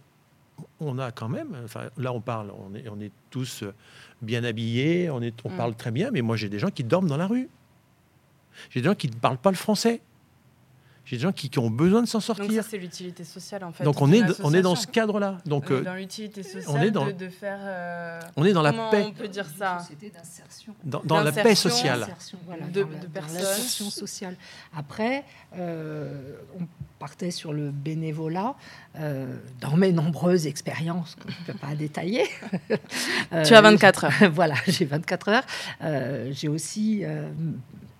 [0.79, 3.63] on a quand même, enfin, là on parle, on est, on est tous
[4.21, 5.57] bien habillés, on, est, on mm.
[5.57, 7.49] parle très bien, mais moi j'ai des gens qui dorment dans la rue.
[8.71, 10.01] J'ai des gens qui ne parlent pas le français.
[11.07, 12.49] J'ai des gens qui, ont besoin de s'en sortir.
[12.49, 13.85] Donc c'est l'utilité sociale, en fait.
[13.85, 15.37] Donc on est, on est dans ce cadre-là.
[15.45, 17.59] Donc euh, dans l'utilité sociale, on est dans, de, faire.
[17.61, 19.05] Euh, on est dans la paix.
[19.07, 19.77] On peut dire ça.
[20.83, 22.07] Dans, dans la paix sociale.
[22.73, 23.89] de, de personnes.
[23.89, 24.35] sociale.
[24.75, 25.23] Après,
[25.57, 26.67] euh, on
[26.99, 28.55] partait sur le bénévolat.
[29.61, 32.25] dans mes nombreuses expériences, que je ne peux pas détailler.
[33.45, 34.31] tu as 24 heures.
[34.33, 35.45] voilà, j'ai 24 heures.
[36.31, 37.05] j'ai aussi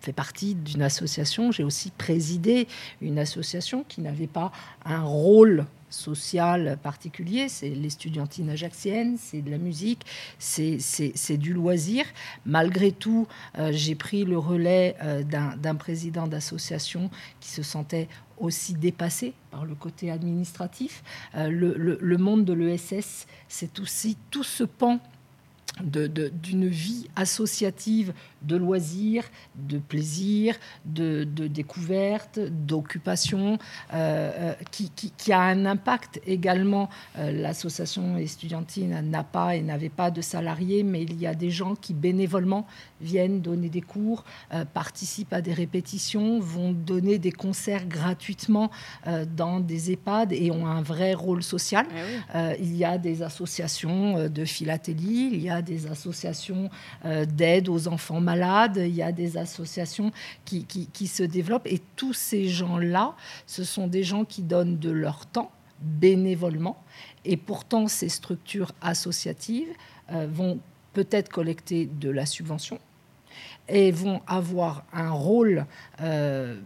[0.08, 2.70] fait partie d'une association, j'ai aussi présidé
[3.02, 4.54] une association qui n'avait pas
[4.86, 10.06] un rôle social particulier, c'est l'estudiantine ajaxienne, c'est de la musique,
[10.40, 12.06] c'est du loisir.
[12.46, 17.10] Malgré tout, euh, j'ai pris le relais euh, d'un président d'association
[17.42, 21.04] qui se sentait aussi dépassé par le côté administratif.
[21.36, 25.02] Euh, le, le, monde de l'ESS, c'est aussi tout ce pan
[25.82, 29.24] d'une vie associative de loisirs,
[29.56, 33.58] de plaisir, de, découverte, d'occupation,
[33.94, 36.90] euh, euh, qui, a un impact également.
[37.18, 41.50] Euh, l'association estudiantine n'a pas et n'avait pas de salariés, mais il y a des
[41.50, 42.66] gens qui bénévolement
[43.02, 44.24] viennent donner des cours,
[44.74, 48.72] participent à des répétitions, vont donner des concerts gratuitement
[49.36, 51.86] dans des EHPAD et ont un vrai rôle social.
[51.94, 56.70] Eh il y a des associations de philatélie, il y a des associations
[57.04, 60.12] d'aide aux enfants malades, il y a des associations
[60.44, 61.68] qui, qui, se développent.
[61.68, 66.78] Et tous ces gens-là, ce sont des gens qui donnent de leur temps bénévolement.
[67.24, 69.70] Et pourtant, ces structures associatives
[70.12, 70.60] euh, vont
[70.94, 72.80] peut-être collecter de la subvention
[73.70, 75.66] et vont avoir un rôle,
[76.02, 76.60] euh,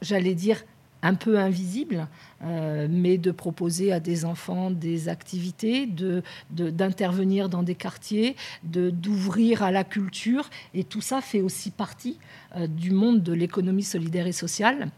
[0.00, 0.64] j'allais dire,
[1.02, 2.06] un peu invisible,
[2.42, 8.90] euh, mais de proposer à des enfants des activités, de, d'intervenir dans des quartiers, de,
[8.90, 10.48] d'ouvrir à la culture.
[10.74, 12.18] Et tout ça fait aussi partie
[12.56, 14.90] euh, du monde de l'économie solidaire et sociale.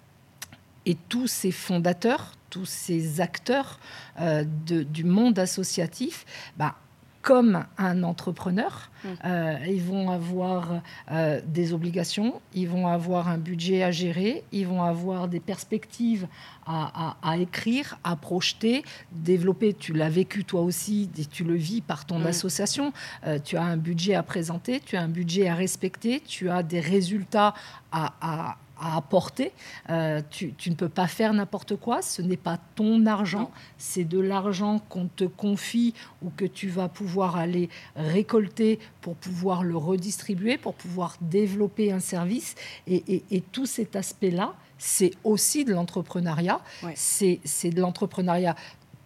[0.85, 3.79] Et tous ces fondateurs, tous ces acteurs
[4.21, 6.77] euh, de, du monde associatif, bah,
[7.23, 8.91] comme un entrepreneur.
[9.05, 9.09] Mmh.
[9.25, 14.67] Euh, ils vont avoir euh, des obligations, ils vont avoir un budget à gérer, ils
[14.67, 16.27] vont avoir des perspectives
[16.65, 19.75] à, écrire, à projeter, développer.
[19.75, 22.27] Tu l'as vécu toi aussi, tu le vis par ton mmh.
[22.27, 22.93] association.
[23.27, 26.63] Euh, tu as un budget à présenter, tu as un budget à respecter, tu as
[26.63, 27.55] des résultats
[27.91, 29.53] à à apporter.
[29.91, 32.03] Euh, tu, ne peux pas faire n'importe quoi.
[32.03, 33.51] Ce n'est pas ton argent.
[33.79, 39.63] C'est de l'argent qu'on te confie ou que tu vas pouvoir aller récolter pour pouvoir
[39.63, 42.55] le redistribuer, pour pouvoir développer un service.
[42.87, 46.61] Et, et tout cet aspect-là, c'est aussi de l'entrepreneuriat.
[46.97, 48.57] C'est de l'entrepreneuriat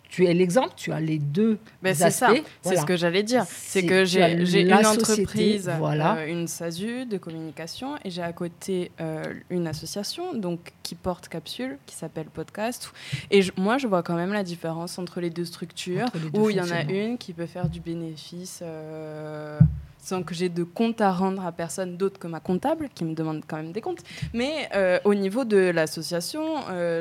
[0.09, 2.31] tu es l'exemple, tu as les deux ben C'est ça,
[2.63, 3.45] c'est ce que j'allais dire.
[3.49, 6.17] C'est que j'ai une entreprise, voilà.
[6.17, 11.29] Euh, une SASU de communication, et j'ai à côté euh, une association donc, qui porte
[11.29, 12.91] Capsule, qui s'appelle Podcast.
[13.31, 16.61] Et moi, je vois quand même la différence entre les deux structures, où il y
[16.61, 18.61] en a une qui peut faire du bénéfice.
[18.63, 19.59] Euh,
[19.99, 23.13] sans que j'ai de compte à rendre à personne d'autre que ma comptable, qui me
[23.13, 24.05] demande quand même des comptes.
[24.35, 24.69] Mais
[25.05, 26.45] au niveau de l'association,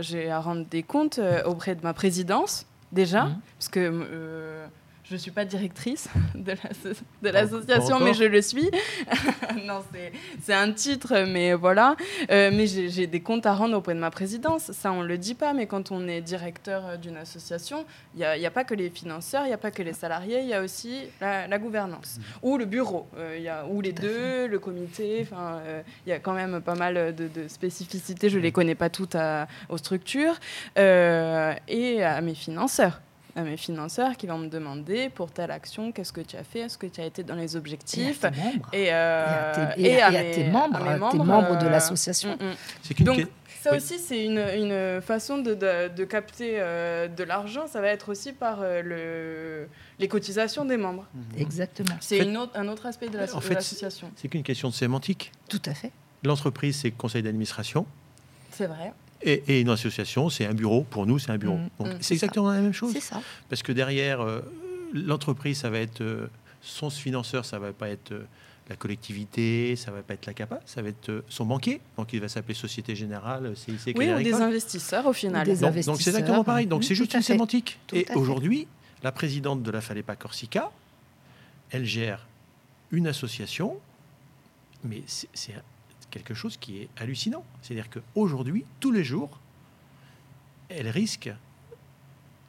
[0.02, 3.42] j'ai à rendre des comptes auprès de ma présidence, déjà, mmh.
[3.58, 4.68] parce que euh,
[5.08, 8.70] je ne suis pas directrice de l'association, mais je le suis.
[9.66, 9.84] non,
[10.42, 11.96] c'est un titre, mais voilà.
[12.32, 14.72] Euh, mais j'ai des comptes à rendre auprès de ma présidence.
[14.72, 18.26] Ça, on ne le dit pas, mais quand on est directeur euh, d'une association, il
[18.40, 20.54] n'y a, pas que les financeurs, il n'y a pas que les salariés, il y
[20.54, 22.18] a aussi la, gouvernance.
[22.18, 22.48] Mmh.
[22.48, 23.08] Ou le bureau,
[23.40, 25.28] y a, ou les deux, le comité.
[26.06, 28.30] Il y a quand même pas mal de, spécificités.
[28.30, 29.16] Je ne les connais pas toutes
[29.70, 30.40] aux structures.
[30.76, 33.02] et à mes financeurs
[33.36, 36.60] à mes financeurs qui vont me demander pour telle action, qu'est-ce que tu as fait,
[36.60, 38.24] est-ce que tu as été dans les objectifs
[38.72, 42.38] Et à tes, à, tes membres, tes membres de euh, l'association.
[42.38, 43.04] Mm, mm.
[43.04, 43.28] Donc,
[43.62, 47.66] ça aussi, c'est une, une, façon de, de, capter euh, de l'argent.
[47.66, 49.68] Ça va être aussi par euh, le,
[49.98, 51.08] les cotisations des membres.
[51.16, 51.42] Mhm.
[51.42, 51.96] Exactement.
[52.00, 54.12] C'est un autre aspect de l'association.
[54.16, 55.32] c'est qu'une question de sémantique.
[55.50, 55.92] Tout à fait.
[56.24, 57.88] L'entreprise, c'est conseil d'administration.
[58.52, 58.94] C'est vrai.
[59.26, 60.84] Et, une association, c'est un bureau.
[60.84, 61.58] Pour nous, c'est un bureau.
[61.58, 61.84] Mm.
[61.84, 61.98] Mm.
[62.00, 62.94] c'est exactement la même chose.
[62.94, 63.22] C'est ça.
[63.50, 64.42] Parce que derrière, euh,
[64.94, 66.28] l'entreprise, ça va être euh,
[66.62, 68.26] son financeur, ça va pas être euh,
[68.70, 71.82] la collectivité, ça va pas être la CAPA, ça va être son banquier.
[71.98, 75.48] Donc il va s'appeler Société Générale, CIC, Oui, ou des investisseurs au final.
[75.48, 76.68] donc c'est exactement pareil.
[76.68, 77.80] Donc c'est juste une sémantique.
[77.94, 78.68] Et aujourd'hui,
[79.04, 80.72] la présidente de la Falepa Corsica,
[81.70, 82.26] elle gère
[82.92, 83.78] une association,
[84.84, 85.54] mais c'est
[86.16, 87.44] quelque chose qui est hallucinant.
[87.62, 89.40] C'est-à-dire qu'aujourd'hui, tous les jours,
[90.70, 91.30] elle risque,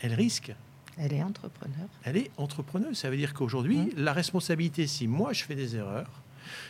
[0.01, 0.53] elle risque.
[0.97, 1.89] Elle est entrepreneur.
[2.05, 2.97] Elle est entrepreneuse.
[2.97, 3.91] Ça veut dire qu'aujourd'hui, mmh.
[3.97, 6.11] la responsabilité, si moi je fais des erreurs,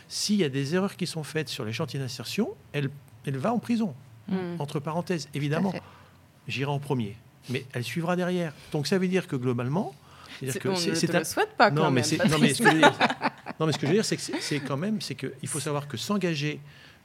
[0.09, 2.89] s'il y a des erreurs qui sont faites sur les chantiers d'insertion, elle,
[3.27, 3.95] elle va en prison.
[4.29, 4.37] Mmh.
[4.59, 5.75] Entre parenthèses, évidemment,
[6.49, 7.15] j'irai en premier,
[7.51, 8.53] mais elle suivra derrière.
[8.73, 9.95] Donc ça veut dire que globalement,
[10.41, 11.21] c'est que c'est un...
[11.21, 12.29] le souhaite pas non, mais même.
[12.31, 12.99] Non, mais ce que je veux dire,
[13.59, 15.61] non, mais ce que je veux dire, c'est que c'est quand même, c'est qu'il faut
[15.61, 16.61] savoir que s'engager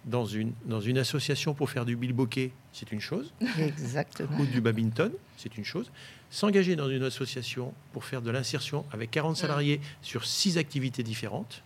[0.05, 3.33] dans une, dans une association pour faire du bilboquet, c'est une chose.
[3.59, 4.37] Exactement.
[4.39, 5.91] Ou du badminton, c'est une chose.
[6.29, 11.63] S'engager dans une association pour faire de l'insertion avec 40 salariés sur six activités différentes,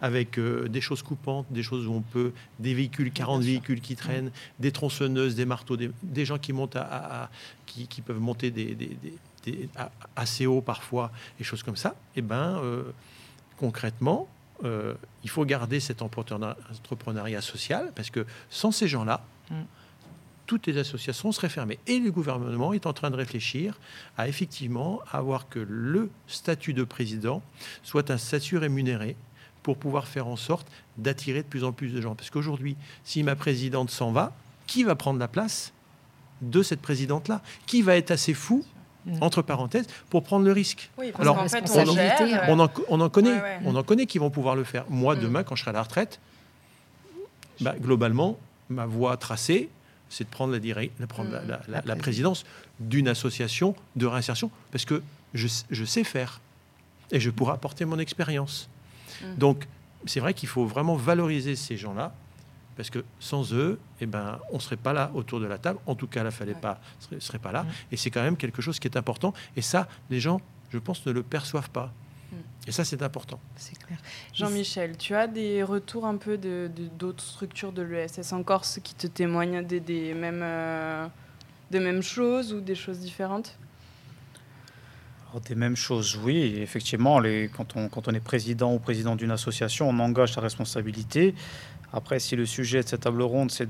[0.00, 3.96] avec euh, des choses coupantes, des choses où on peut, des véhicules, 40 véhicules qui
[3.96, 7.30] traînent, des tronçonneuses, des marteaux, des, gens qui montent à,
[7.66, 9.68] qui, qui, peuvent monter des, des,
[10.14, 12.84] assez haut parfois, et choses comme ça, et eh ben euh,
[13.62, 14.26] concrètement,
[14.64, 19.54] euh, il faut garder cet entrepreneuriat social parce que sans ces gens-là, mm.
[20.46, 21.78] toutes les associations seraient fermées.
[21.86, 23.78] Et le gouvernement est en train de réfléchir
[24.18, 27.40] à effectivement avoir que le statut de président
[27.84, 29.14] soit un statut rémunéré
[29.62, 30.66] pour pouvoir faire en sorte
[30.98, 32.16] d'attirer de plus en plus de gens.
[32.16, 34.34] Parce qu'aujourd'hui, si ma présidente s'en va,
[34.66, 35.72] qui va prendre la place
[36.40, 37.42] de cette présidente-là?
[37.66, 38.64] Qui va être assez fou.
[39.20, 40.90] Entre parenthèses, pour prendre le risque.
[41.18, 41.64] Alors, en fait,
[42.48, 44.84] on, en, on, en, connaît, on en connaît qui vont pouvoir le faire.
[44.88, 45.20] Moi, mm.
[45.20, 46.20] demain, quand je serai à la retraite,
[47.60, 48.38] bah, globalement,
[48.68, 49.68] ma voie tracée,
[50.08, 51.30] c'est de prendre, la, prendre
[51.68, 52.44] la, la, présidence
[52.80, 56.40] d'une association de réinsertion, parce que je, je, sais faire
[57.10, 58.68] et je pourrai apporter mon expérience.
[59.22, 59.36] Mm.
[59.36, 59.66] Donc,
[60.06, 62.12] c'est vrai qu'il faut vraiment valoriser ces gens-là,
[62.76, 65.78] parce que sans eux, eh ben, on ne serait pas là autour de la table.
[65.86, 67.64] En tout cas, là, fallait pas, serait, serait pas là.
[67.64, 67.68] Mm.
[67.92, 69.34] Et c'est quand même quelque chose qui est important.
[69.56, 71.92] Et ça, les gens, je pense, ne le perçoivent pas.
[72.30, 72.36] Mm.
[72.68, 73.38] Et ça, c'est important.
[73.56, 73.98] C'est clair.
[74.32, 78.94] Jean-Michel, tu as des retours un peu de, d'autres structures de l'ESS en Corse qui
[78.94, 81.06] te témoignent des, des mêmes, euh,
[81.70, 83.58] des mêmes choses ou des choses différentes?
[85.46, 86.56] Des mêmes choses, oui.
[86.58, 90.42] Effectivement, les, quand, on, quand on est président ou président d'une association, on engage sa
[90.42, 91.34] responsabilité.
[91.94, 93.68] Après, si le sujet de cette table ronde, c'est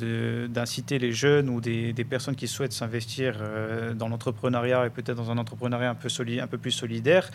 [0.48, 5.30] d'inciter les jeunes ou des, personnes qui souhaitent s'investir euh, dans l'entrepreneuriat et peut-être dans
[5.30, 6.08] un entrepreneuriat un peu,
[6.40, 7.30] un peu plus solidaire,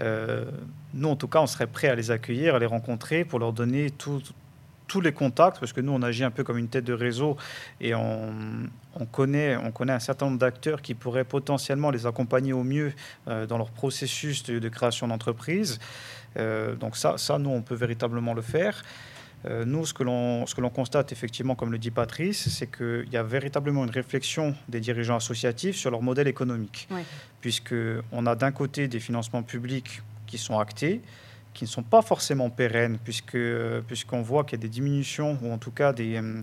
[0.00, 0.44] euh,
[0.92, 3.52] nous, en tout cas, on serait prêt à les accueillir, à les rencontrer pour leur
[3.52, 6.92] donner tous les contacts, parce que nous, on agit un peu comme une tête de
[6.92, 7.36] réseau
[7.80, 8.32] et on,
[8.94, 12.92] on connaît, on connaît un certain nombre d'acteurs qui pourraient potentiellement les accompagner au mieux
[13.28, 15.78] euh, dans leur processus de, création d'entreprise.
[16.80, 18.82] Donc ça, ça, nous, on peut véritablement le faire.
[19.46, 23.22] Euh, nous, ce que l'on constate effectivement, comme le dit Patrice, c'est qu'il y a
[23.22, 26.88] véritablement une réflexion des dirigeants associatifs sur leur modèle économique,
[27.40, 31.02] puisque puisqu'on a d'un côté des financements publics qui sont actés,
[31.52, 33.38] qui ne sont pas forcément pérennes, puisque
[33.86, 36.42] puisqu'on voit qu'il y a des diminutions, ou en tout cas des, euh,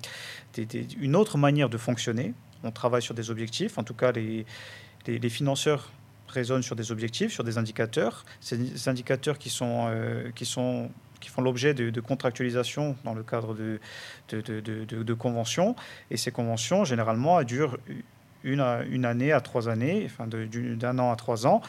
[0.99, 2.33] une autre manière de fonctionner.
[2.63, 4.45] On travaille sur des objectifs, en tout cas les,
[5.07, 5.91] les, financeurs
[6.27, 8.23] raisonnent sur des objectifs, sur des indicateurs.
[8.39, 10.89] Ces indicateurs qui, sont, euh, qui, sont,
[11.21, 13.79] qui font l'objet de, contractualisation dans le cadre de,
[14.29, 15.75] de, de, conventions.
[16.09, 17.77] Et ces conventions, généralement, durent
[18.43, 21.61] une, une année à trois années, enfin d'un an à trois ans.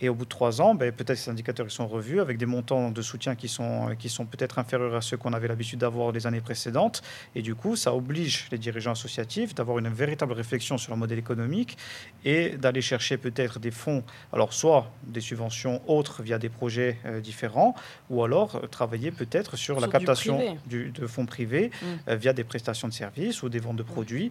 [0.00, 2.46] Et au bout de trois ans, ben, peut-être ces indicateurs ils sont revus avec des
[2.46, 6.12] montants de soutien qui sont, qui sont peut-être inférieurs à ceux qu'on avait l'habitude d'avoir
[6.12, 7.02] les années précédentes.
[7.34, 11.18] Et du coup, ça oblige les dirigeants associatifs d'avoir une véritable réflexion sur le modèle
[11.18, 11.76] économique
[12.24, 14.02] et d'aller chercher peut-être des fonds,
[14.32, 17.74] alors soit des subventions autres via des projets euh, différents,
[18.10, 21.86] ou alors euh, travailler peut-être sur, la captation de fonds privés mmh.
[22.08, 24.30] euh, via des prestations de services ou des ventes de produits,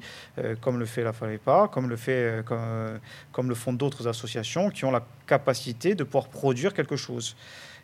[0.62, 3.00] comme le fait la FALEPA, comme le, fait, comme,
[3.32, 7.36] comme le font d'autres associations qui ont la capacité de pouvoir produire quelque chose.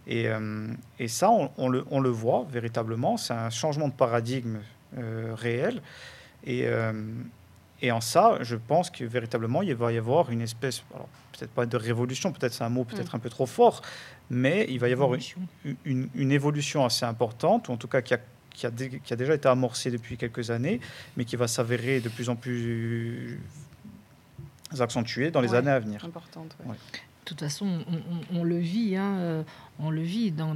[0.08, 4.60] Et, euh, et ça, on, le, on, le, voit véritablement, c'est un changement de paradigme
[4.98, 5.82] euh, réel.
[6.46, 6.94] Et, euh,
[7.82, 10.84] et, en ça, je pense que véritablement, il va y avoir une espèce,
[11.34, 13.18] peut-être pas de révolution, peut-être c'est un mot peut-être mm.
[13.18, 13.82] un peu trop fort,
[14.30, 15.12] mais il va y avoir
[15.86, 18.20] une, une, évolution assez importante, ou en tout cas qui a,
[18.52, 20.80] qui a, qui a déjà été amorcée depuis quelques années,
[21.18, 23.40] mais qui va s'avérer de plus en plus
[24.80, 26.04] accentuée dans les années à venir.
[26.04, 26.56] Importante,
[27.30, 27.68] toute façon,
[28.34, 29.44] on, le vit, hein, euh,
[29.80, 30.56] on le vit dans,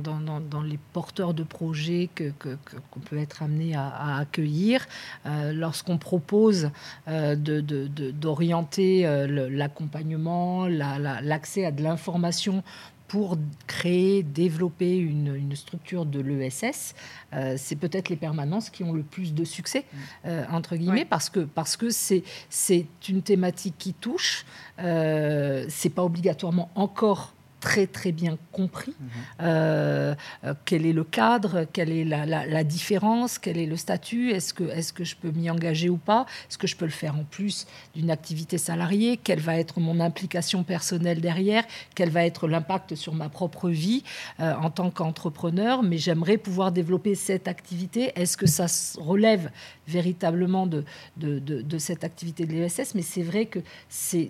[0.63, 4.86] les porteurs de projets que, qu'on peut être amené à, accueillir.
[5.25, 6.71] Euh, lorsqu'on propose
[7.07, 12.63] euh, d'orienter l'accompagnement, l'accès à de l'information
[13.13, 16.95] pour créer, développer une, structure de l'ESS,
[17.34, 19.97] euh, c'est peut-être les permanences qui ont le plus de succès, mm.
[20.26, 24.47] euh, entre guillemets, parce que parce que c'est c'est une thématique qui touche.
[24.80, 28.93] Euh, c'est pas obligatoirement encore très très bien compris.
[28.99, 29.10] Mhm.
[29.41, 34.54] euh, euh, quel est le cadre, quelle est la, différence, quel est le statut, est-ce
[34.54, 37.15] que, est que je peux m'y engager ou pas, est-ce que je peux le faire
[37.15, 41.63] en plus d'une activité salariée, quelle va être mon implication personnelle derrière,
[41.95, 44.04] quel va être l'impact sur ma propre vie
[44.41, 48.65] euh, en tant qu'entrepreneur, mais j'aimerais pouvoir développer cette activité, est-ce que ça
[48.99, 49.49] relève
[49.88, 50.84] véritablement de,
[51.15, 54.30] de, de cette activité de l'ESS, mais c'est vrai que c'est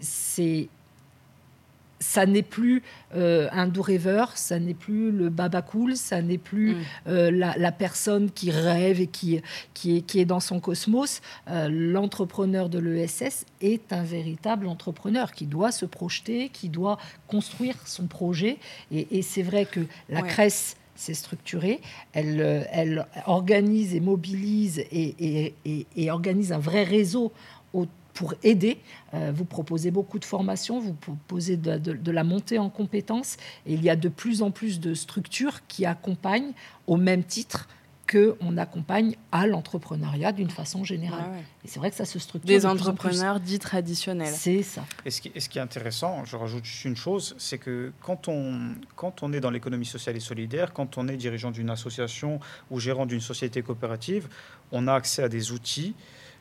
[2.04, 2.84] ça n'est plus
[3.16, 6.82] euh, un doux rêveur, ça n'est plus le baba cool, ça n'est plus mm.
[7.08, 9.42] euh, la, personne qui rêve et qui,
[9.74, 11.22] qui, est, qui est dans son cosmos.
[11.50, 17.76] Euh, l'entrepreneur de l'ESS est un véritable entrepreneur qui doit se projeter, qui doit construire
[17.86, 18.58] son projet.
[18.92, 21.80] Et, c'est vrai que la Cresse s'est structurée,
[22.12, 27.32] elle, elle organise et mobilise et, et, et organise un vrai réseau
[27.74, 28.78] autour pour aider.
[29.14, 33.84] Euh, vous proposez beaucoup de formations, vous proposez de, la montée en compétences, et il
[33.84, 36.54] y a de plus en plus de structures qui accompagnent
[36.88, 37.68] au même titre
[38.12, 41.24] qu'on accompagne à l'entrepreneuriat d'une façon générale.
[41.64, 42.48] Et c'est vrai que ça se structure.
[42.48, 44.34] Des entrepreneurs dits traditionnels.
[44.34, 44.84] C'est ça.
[45.06, 48.28] Et ce, qui, ce qui, est intéressant, je rajoute juste une chose, c'est que quand
[48.28, 52.42] on, quand on est dans l'économie sociale et solidaire, quand on est dirigeant d'une association
[52.70, 54.28] ou gérant d'une société coopérative,
[54.74, 55.96] on a accès à des outils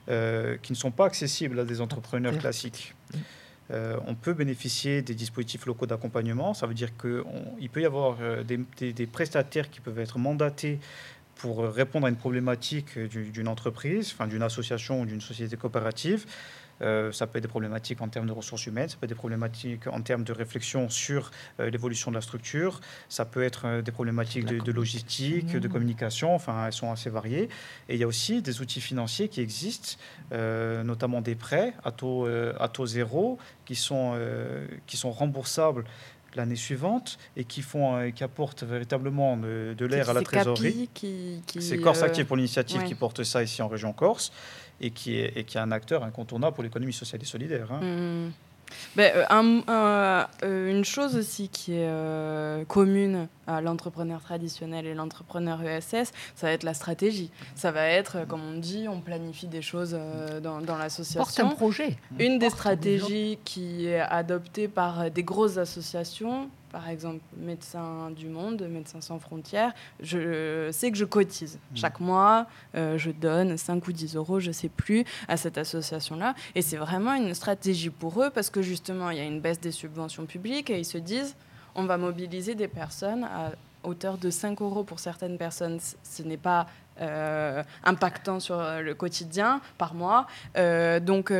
[0.09, 2.95] euh, qui ne sont pas accessibles à des entrepreneurs classiques.
[3.15, 3.19] Mm.
[3.71, 6.55] Euh, on peut bénéficier des dispositifs locaux d'accompagnement.
[6.55, 8.59] Ça veut dire qu'il peut y avoir euh, des,
[8.93, 10.81] des, prestataires qui peuvent être mandatés
[11.37, 16.27] pour répondre à une problématique d'une entreprise, enfin d'une association ou d'une société coopérative.
[16.83, 19.15] Euh, ça peut être des problématiques en termes de ressources humaines, ça peut être des
[19.15, 21.31] problématiques en termes de réflexion sur
[21.61, 26.35] euh, l'évolution de la structure, ça peut être euh, des problématiques de, logistique, de communication,
[26.35, 27.49] enfin elles sont assez variées.
[27.89, 29.97] Et il y a aussi des outils financiers qui existent,
[30.31, 34.19] notamment des prêts à taux, à taux zéro, qui sont,
[34.87, 35.85] qui sont remboursables
[36.35, 40.89] l'année suivante et qui, font, qui apportent véritablement de, l'air à la trésorerie.
[41.59, 44.33] C'est Corse Active pour l'initiative qui porte ça ici en région Corse
[44.83, 47.73] et qui est, et qui est un acteur incontournable pour l'économie sociale et solidaire.
[47.73, 47.81] Hein.
[47.81, 48.33] Mmh.
[48.97, 55.63] Ben, euh, euh, une chose aussi qui est euh, commune à l'entrepreneur traditionnel et l'entrepreneur
[55.63, 57.31] ESS, ça va être la stratégie.
[57.55, 59.97] Ça va être, comme on dit, on planifie des choses
[60.43, 61.21] dans, dans l'association.
[61.21, 61.97] Porte un projet.
[62.19, 68.67] Une des stratégies qui est adoptée par des grosses associations, par exemple Médecins du Monde,
[68.69, 71.57] Médecins sans frontières, je sais que je cotise.
[71.57, 71.77] Mmh.
[71.77, 75.59] Chaque mois, euh, je donne 5 ou 10 euros, je ne sais plus, à cette
[75.59, 76.35] association-là.
[76.55, 79.61] Et c'est vraiment une stratégie pour eux parce que justement, il y a une baisse
[79.61, 81.37] des subventions publiques et ils se disent,
[81.75, 83.53] on va mobiliser des personnes à
[83.83, 85.79] hauteur de 5 euros pour certaines personnes.
[86.03, 86.67] Ce n'est pas
[87.01, 90.27] euh, impactant sur le quotidien par mois.
[90.57, 91.31] Euh, donc,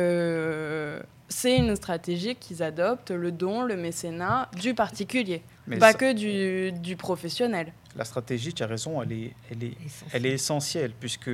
[1.33, 5.41] c'est une stratégie qu'ils adoptent, le don, le mécénat du particulier,
[5.79, 7.73] pas que du, du, professionnel.
[7.95, 9.77] La stratégie, tu as raison, elle est, elle est,
[10.13, 11.31] elle est essentielle, puisque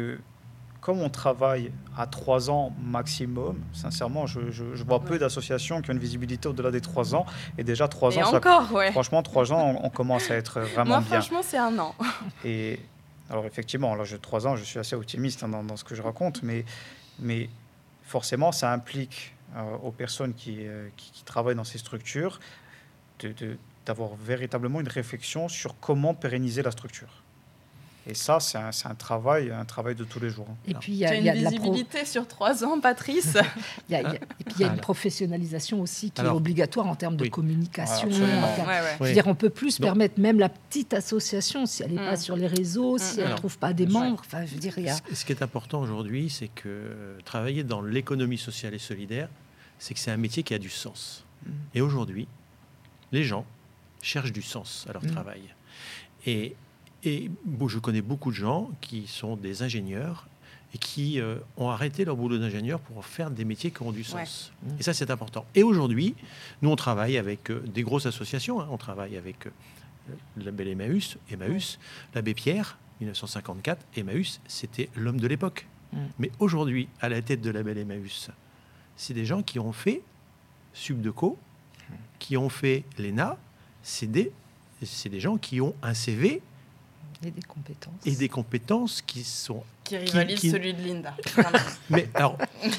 [0.79, 5.93] comme on travaille à trois ans maximum, sincèrement, je, je, vois peu d'associations qui ont
[5.93, 7.25] une visibilité au-delà des trois ans.
[7.57, 8.91] Et déjà, trois ans, encore, ouais.
[8.91, 11.19] franchement, trois ans, on, commence à être vraiment Moi, bien.
[11.19, 11.93] franchement, c'est un an.
[12.45, 12.79] Et
[13.29, 15.93] alors, effectivement, là, j'ai trois ans, je suis assez optimiste hein, dans, dans, ce que
[15.93, 16.63] je raconte, mais,
[17.19, 17.49] mais
[18.03, 19.38] forcément, ça implique euh,
[19.83, 22.39] aux personnes euh, qui, qui, travaillent dans ces structures
[23.85, 27.23] d'avoir véritablement une réflexion sur comment pérenniser la structure.
[28.09, 30.47] Et ça, c'est un, un, travail, un travail de tous les jours.
[30.67, 33.37] Et puis il y a, une visibilité sur trois ans, Patrice.
[33.89, 37.17] y a, et puis il y a une professionnalisation aussi qui est obligatoire en termes
[37.17, 38.07] de communication.
[38.07, 42.17] dire, on peut plus permettre même la petite association si elle n'est pas mm.
[42.17, 42.99] sur les réseaux, mm.
[42.99, 44.21] si elle ne trouve pas des membres.
[44.25, 44.97] Enfin, je veux dire, y a...
[45.13, 49.29] Ce qui est important aujourd'hui, c'est que travailler dans l'économie sociale et solidaire,
[49.77, 51.25] c'est que c'est un métier qui a du sens.
[51.45, 51.51] Mm.
[51.75, 52.27] Et aujourd'hui,
[53.11, 53.45] les gens
[54.01, 55.41] cherchent du sens à leur travail.
[56.25, 56.55] Et
[57.03, 57.31] et
[57.67, 60.27] je connais beaucoup de gens qui sont des ingénieurs
[60.73, 64.03] et qui euh, ont arrêté leur boulot d'ingénieur pour faire des métiers qui ont du
[64.03, 64.51] sens.
[64.79, 65.45] Et ça, c'est important.
[65.55, 66.15] Et aujourd'hui,
[66.61, 68.61] nous, on travaille avec euh, des grosses associations.
[68.61, 68.67] Hein.
[68.69, 69.51] On travaille avec euh,
[70.37, 71.79] la Belle Emmaüs, Emmaüs,
[72.13, 73.83] l'abbé Pierre, 1954.
[73.97, 75.67] Emmaüs, c'était l'homme de l'époque.
[76.19, 78.29] Mais aujourd'hui, à la tête de la Belle Emmaüs,
[78.95, 80.03] c'est des gens qui ont fait
[80.71, 81.35] Subdeco,
[82.19, 83.37] qui ont fait l'ENA.
[83.81, 84.31] C'est des,
[84.81, 86.43] des gens qui ont un CV
[87.23, 88.05] et des compétences.
[88.05, 89.63] Et des compétences qui sont...
[89.83, 91.15] Qui rivalisent celui de Linda.
[91.89, 92.37] mais alors,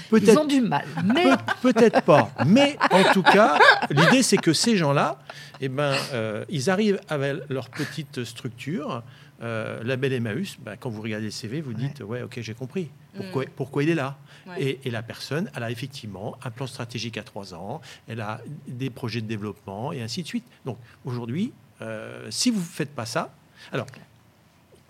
[0.09, 0.32] peut-être...
[0.32, 1.26] Ils ont du mal, mais...
[1.61, 2.30] Peut-être pas.
[2.47, 3.59] Mais en tout cas,
[3.91, 5.18] l'idée, c'est que ces gens-là,
[5.61, 9.03] eh ben, euh, ils arrivent avec leur petite structure.
[9.43, 12.55] Euh, la belle Emmaüs, ben, quand vous regardez le CV, vous dites, ouais, ok, j'ai
[12.55, 12.91] compris.
[13.14, 13.49] Pourquoi, mm.
[13.57, 14.16] pourquoi il est là?
[14.59, 18.41] Et, et, la personne, elle a effectivement un plan stratégique à trois ans, elle a
[18.66, 20.45] des projets de développement et ainsi de suite.
[20.64, 23.32] Donc aujourd'hui, euh, si vous ne faites pas ça,
[23.72, 23.86] alors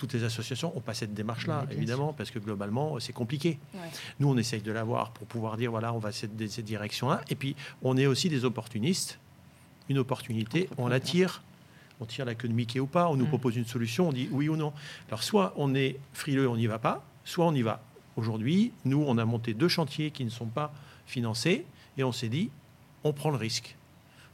[0.01, 3.59] toutes les associations n'ont pas cette démarche-là, évidemment, parce que globalement, c'est compliqué.
[4.19, 7.21] Nous, on essaye de l'avoir pour pouvoir dire, voilà, on va cette, cette direction-là.
[7.29, 9.19] Et puis, on est aussi des opportunistes.
[9.91, 11.43] Une opportunité, on la tire.
[12.01, 13.29] On tire la queue de Mickey ou pas, on nous mm.
[13.29, 14.73] propose une solution, on dit oui ou non.
[15.09, 17.83] Alors, soit on est frileux, on n'y va pas, soit on y va.
[18.17, 20.73] Aujourd'hui, nous, on a monté deux chantiers qui ne sont pas
[21.05, 21.67] financés,
[21.99, 22.49] et on s'est dit,
[23.05, 23.77] on prend le risque.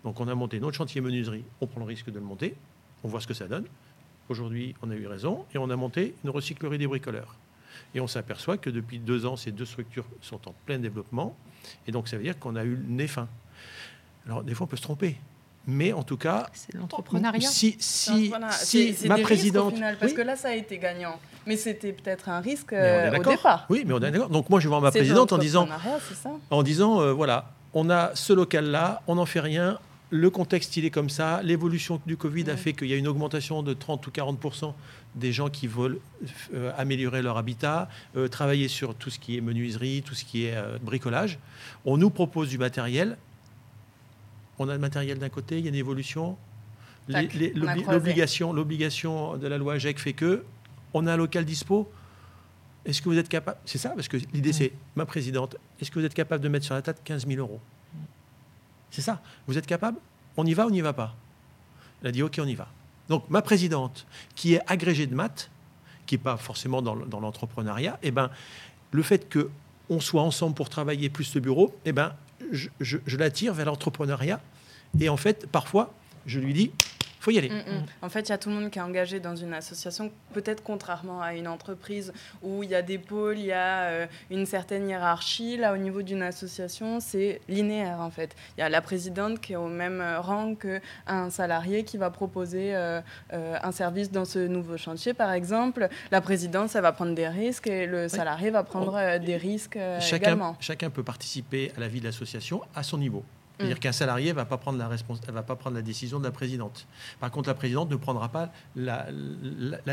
[0.04, 2.54] Donc, on a monté notre chantier menuiserie, on prend le risque de le monter,
[3.02, 3.64] on voit ce que ça donne.
[4.28, 7.36] Aujourd'hui, on a eu raison et on a monté une recyclerie des bricoleurs.
[7.94, 11.36] Et on s'aperçoit que depuis deux ans, ces deux structures sont en plein développement.
[11.86, 13.28] Et donc, ça veut dire qu'on a eu le nez fin.
[14.26, 15.16] Alors, des fois, on peut se tromper.
[15.68, 17.48] Mais en tout cas, c'est l'entrepreneuriat.
[17.48, 21.18] Si, si, si ma présidente, parce que là, ça a été gagnant.
[21.44, 23.66] Mais c'était peut-être un risque euh, au départ.
[23.68, 24.28] Oui, mais on est d'accord.
[24.28, 25.68] Donc moi, je vais voir ma présidente en disant,
[26.50, 29.78] en disant, euh, voilà, on a ce local-là, on n'en fait rien,
[30.10, 31.42] le contexte, il est comme ça.
[31.42, 34.72] L'évolution du Covid a fait qu'il y a une augmentation de 30 ou 40%
[35.16, 35.98] des gens qui veulent
[36.54, 40.44] euh, améliorer leur habitat, euh, travailler sur tout ce qui est menuiserie, tout ce qui
[40.44, 41.38] est euh, bricolage.
[41.84, 43.16] On nous propose du matériel.
[44.58, 46.36] On a le matériel d'un côté, il y a une évolution.
[47.08, 50.44] L'obligation, l'obligation de la loi GEC fait que
[50.94, 51.90] on a un local dispo.
[52.84, 55.56] Est-ce que vous êtes capable C'est ça, parce que l'idée, c'est ma présidente.
[55.80, 57.60] Est-ce que vous êtes capable de mettre sur la table 15 000 euros?
[58.90, 59.20] C'est ça.
[59.46, 59.98] Vous êtes capable?
[60.36, 61.14] On y va ou on n'y va pas?
[62.02, 62.68] Elle a dit OK, on y va.
[63.08, 65.50] Donc ma présidente, qui est agrégée de maths,
[66.06, 68.30] qui n'est pas forcément dans, l'entrepreneuriat, eh ben,
[68.92, 72.14] le fait qu'on soit ensemble pour travailler plus le bureau, eh ben,
[72.52, 74.40] je, je l'attire vers l'entrepreneuriat.
[75.00, 75.92] Et en fait, parfois,
[76.26, 76.70] je lui dis,
[77.26, 77.48] faut y aller.
[77.48, 77.86] Mm, mm.
[78.02, 80.62] En fait, il y a tout le monde qui est engagé dans une association, peut-être
[80.62, 84.46] contrairement à une entreprise où il y a des pôles, il y a euh, une
[84.46, 85.56] certaine hiérarchie.
[85.56, 88.36] Là, au niveau d'une association, c'est linéaire en fait.
[88.56, 92.10] Il y a la présidente qui est au même euh, rang qu'un salarié qui va
[92.10, 93.00] proposer euh,
[93.32, 95.88] un service dans ce nouveau chantier, par exemple.
[96.12, 100.16] La présidente, ça va prendre des risques et le salarié va prendre des risques chacun,
[100.16, 100.56] également.
[100.60, 103.24] Chacun peut participer à la vie de l'association à son niveau.
[103.56, 103.80] C'est-à-dire mm.
[103.80, 106.86] qu'un salarié ne va, pas prendre la va pas prendre la décision de la présidente.
[107.20, 109.06] Par contre, la présidente ne prendra pas la,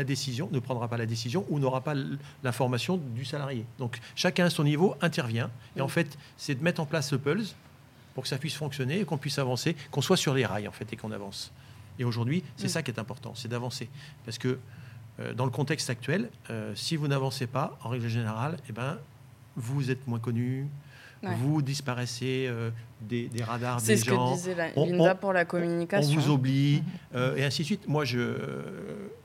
[0.04, 1.94] décision, ne prendra pas la décision ou n'aura pas
[2.42, 3.64] l'information du salarié.
[3.78, 5.50] Donc chacun à son niveau intervient.
[5.76, 5.90] Et en mm.
[5.90, 7.56] fait, c'est de mettre en place ce pulse
[8.14, 10.72] pour que ça puisse fonctionner et qu'on puisse avancer, qu'on soit sur les rails en
[10.72, 11.50] fait et qu'on avance.
[11.98, 12.70] Et aujourd'hui, c'est mm.
[12.70, 13.88] ça qui est important, c'est d'avancer.
[14.24, 14.58] Parce que
[15.20, 18.98] euh, dans le contexte actuel, euh, si vous n'avancez pas, en règle générale, eh ben,
[19.56, 20.68] vous êtes moins connu,
[21.38, 22.70] vous disparaissez euh,
[23.00, 23.96] des, radars des gens.
[23.96, 26.16] C'est ce que disait Linda pour la communication.
[26.16, 27.16] On vous oublie, mhm.
[27.16, 27.88] euh, et ainsi de suite.
[27.88, 28.36] Moi, je,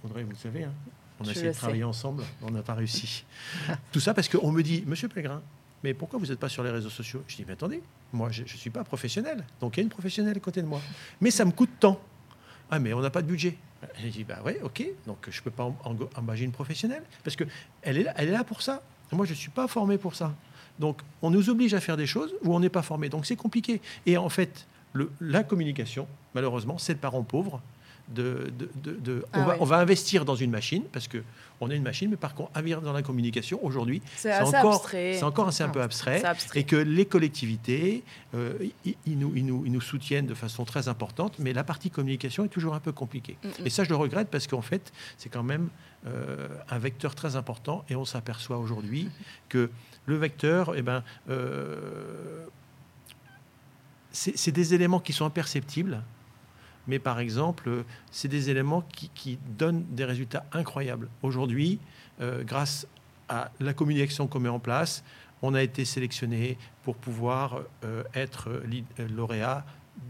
[0.03, 0.73] Audrey, vous le savez, hein,
[1.19, 3.25] on a essayé de travailler ensemble, on n'a pas réussi.
[3.91, 5.41] Tout ça parce qu'on me dit, Monsieur Pellegrin,
[5.83, 7.23] mais pourquoi vous n'êtes pas sur les réseaux sociaux?
[7.27, 7.81] Je dis, mais attendez,
[8.11, 9.43] moi, je ne suis pas professionnel.
[9.61, 10.81] Donc, il y a une professionnelle à côté de moi.
[11.21, 11.99] Mais ça me coûte tant.
[12.71, 13.57] Ah, mais on n'a pas de budget.
[14.01, 15.71] J'ai dit, bah oui, ok, donc je ne peux pas
[16.15, 17.03] engager une professionnelle.
[17.23, 18.81] Parce qu'elle est, là, elle est là pour ça.
[19.11, 20.35] Moi, je ne suis pas formé pour ça.
[20.79, 23.09] Donc, on nous oblige à faire des choses où on n'est pas formé.
[23.09, 23.81] Donc, c'est compliqué.
[24.05, 24.65] Et en fait,
[25.19, 27.61] la communication, malheureusement, c'est le parent pauvre.
[28.09, 28.51] De,
[29.33, 31.21] ah on, va, investir dans une machine parce que
[31.61, 35.21] on a une machine, mais par contre, investir dans la communication aujourd'hui, c'est encore, c'est
[35.21, 36.23] encore assez un peu abstrait,
[36.55, 38.03] et que les collectivités,
[38.33, 38.53] euh,
[38.83, 42.79] ils, nous, nous, soutiennent de façon très importante, mais la partie communication est toujours un
[42.79, 43.37] peu compliquée.
[43.43, 43.65] Mm, mm.
[43.67, 45.69] Et ça, je le regrette parce qu'en fait, c'est quand même
[46.07, 49.09] euh, un vecteur très important, et on s'aperçoit aujourd'hui mm.
[49.49, 49.69] que
[50.09, 52.45] le vecteur, eh ben, euh,
[54.11, 56.01] c'est des éléments qui sont imperceptibles,
[56.87, 58.83] mais par exemple, c'est des éléments
[59.13, 61.09] qui, donnent des résultats incroyables.
[61.21, 61.79] Aujourd'hui,
[62.19, 62.87] euh, grâce
[63.29, 65.03] à la communication qu'on met en place,
[65.43, 68.49] on a été sélectionné pour pouvoir euh, être
[69.15, 69.63] lauréat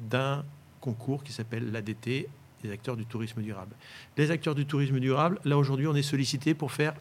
[0.10, 0.46] d'un
[0.80, 2.30] concours qui s'appelle l'ADT,
[2.64, 3.76] les acteurs du tourisme durable.
[4.16, 6.94] Les acteurs du tourisme durable, là aujourd'hui, on est sollicité pour faire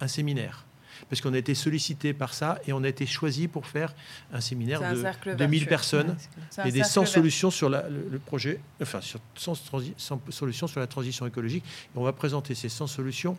[0.00, 0.66] un séminaire
[1.14, 3.94] parce qu'on a été sollicité par ça et on a été choisi pour faire
[4.32, 6.16] un séminaire de, de 1000 personnes
[6.64, 9.94] et des 100 solutions sur le, projet, enfin, sur 100,
[10.30, 11.62] solutions sur la transition écologique.
[11.64, 13.38] Et on va présenter ces 100 solutions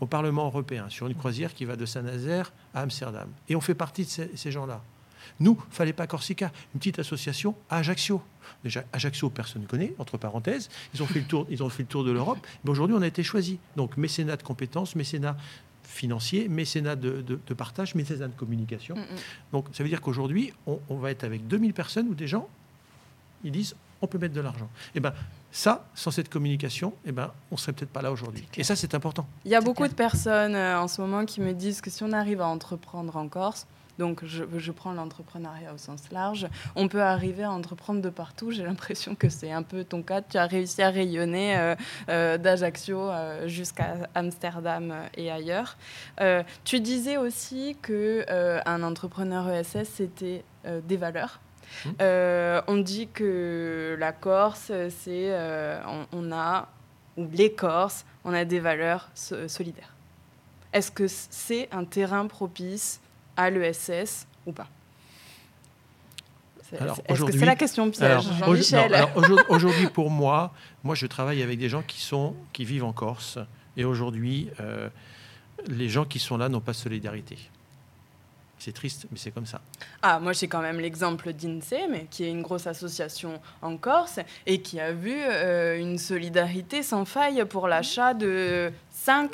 [0.00, 3.30] au Parlement européen sur une croisière qui va de Saint-Nazaire à Amsterdam.
[3.48, 4.82] Et on fait partie de ces, gens-là.
[5.40, 8.20] Nous, fallait pas Corsica, une petite association à Ajaccio.
[8.64, 10.68] Déjà, Ajaccio, personne ne connaît, entre parenthèses.
[10.92, 12.38] Ils ont fait le tour, ils ont fait le tour de l'Europe.
[12.64, 13.58] Mais aujourd'hui, on a été choisi.
[13.76, 15.38] Donc, mécénat de compétences, mécénat
[15.88, 18.94] financier, mécénat de, de, partage, mécénat de communication.
[18.94, 19.52] Mm, mm.
[19.52, 22.46] Donc ça veut dire qu'aujourd'hui, on, va être avec 2000 personnes où des gens,
[23.42, 24.68] ils disent, on peut mettre de l'argent.
[24.94, 25.14] Et eh ben
[25.50, 28.46] ça, sans cette communication, eh ben, on serait peut-être pas là aujourd'hui.
[28.56, 29.26] Et ça, c'est important.
[29.46, 32.02] Il y a beaucoup de personnes euh, en ce moment qui me disent que si
[32.04, 33.66] on arrive à entreprendre en Corse,
[33.98, 36.46] donc je, prends l'entrepreneuriat au sens large.
[36.76, 38.52] On peut arriver à entreprendre de partout.
[38.52, 40.22] J'ai l'impression que c'est un peu ton cas.
[40.22, 41.74] Tu as réussi à rayonner euh,
[42.08, 45.76] euh, d'Ajaccio euh, jusqu'à Amsterdam et ailleurs.
[46.64, 48.24] tu disais aussi que
[48.66, 51.40] un entrepreneur ESS c'était des valeurs.
[51.84, 51.90] Mmh.
[52.66, 55.36] on dit que la Corse, c'est
[56.12, 56.68] on, a
[57.16, 59.94] ou les Corses, on a des valeurs solidaires.
[60.72, 63.00] Est-ce que c'est un terrain propice
[63.38, 64.66] à l'ESS ou pas
[66.72, 69.08] Est-ce que c'est la question piège, Jean-Michel
[69.48, 70.52] Aujourd'hui, pour moi,
[70.84, 73.38] moi, je travaille avec des gens qui, sont, qui vivent en Corse.
[73.76, 74.88] Et aujourd'hui, euh,
[75.68, 77.38] les gens qui sont là n'ont pas de solidarité.
[78.58, 79.60] C'est triste, mais c'est comme ça.
[80.02, 84.62] Ah, moi, j'ai quand même l'exemple d'INSEE, qui est une grosse association en Corse et
[84.62, 88.72] qui a vu euh, une solidarité sans faille pour l'achat de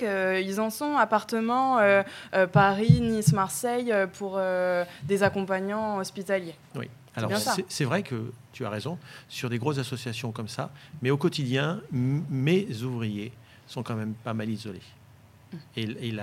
[0.02, 2.02] euh, ils en sont, appartements euh,
[2.52, 4.40] Paris, Nice, Marseille, pour
[5.02, 6.54] des accompagnants hospitaliers.
[6.74, 6.88] Oui.
[7.16, 7.30] Alors
[7.68, 8.98] c'est vrai que tu as raison
[9.28, 10.70] sur des grosses associations comme ça,
[11.00, 13.32] mais au quotidien, mes ouvriers
[13.68, 14.82] sont quand même pas mal isolés.
[15.52, 15.56] Mmh.
[15.76, 16.14] Et, et,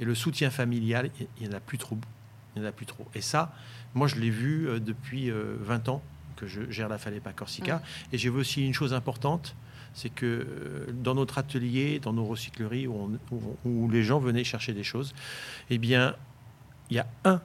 [0.00, 1.98] et, le soutien familial, il n'y en a plus trop.
[2.56, 3.06] Il y en a plus trop.
[3.14, 3.52] Et ça,
[3.94, 5.34] moi, je l'ai vu euh, depuis 20
[5.88, 6.02] euh, ans
[6.36, 7.76] que je gère la Falepa Corsica.
[7.76, 8.14] Mmh.
[8.14, 9.54] Et j'ai vu aussi une chose importante,
[9.94, 14.84] c'est que euh, dans notre atelier, dans nos recycleries, où, les gens venaient chercher des
[14.84, 15.14] choses,
[15.70, 16.16] eh bien,
[16.90, 17.40] il y a un,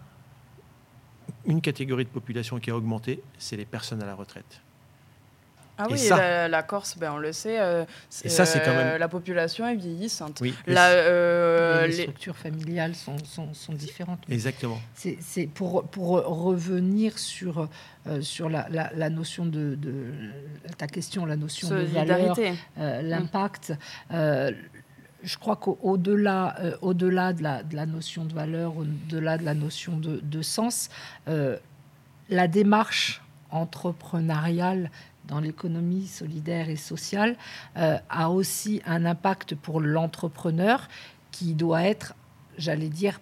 [1.45, 4.61] une catégorie de population qui a augmenté, c'est les personnes à la retraite.
[5.81, 8.97] Ah oui, la, Corse, ben, on le sait, euh, ça, c'est quand même...
[8.97, 10.39] la population est vieillissante.
[10.41, 14.19] Oui, euh, les, structures familiales sont, sont, différentes.
[14.29, 14.79] Exactement.
[14.93, 17.69] C'est pour, pour revenir sur,
[18.07, 20.11] euh, sur la, la, notion de, de,
[20.77, 22.35] ta question, la notion de valeur,
[22.75, 23.73] l'impact.
[24.11, 29.53] je crois qu'au-delà au -delà de, la, de la notion de valeur, au-delà de la
[29.53, 30.89] notion de, de sens,
[31.25, 33.21] la démarche
[33.51, 34.91] entrepreneuriale
[35.29, 37.37] dans l'économie solidaire et sociale
[37.77, 40.89] euh, a aussi un impact pour l'entrepreneur
[41.31, 42.15] qui doit être,
[42.57, 43.21] j'allais dire,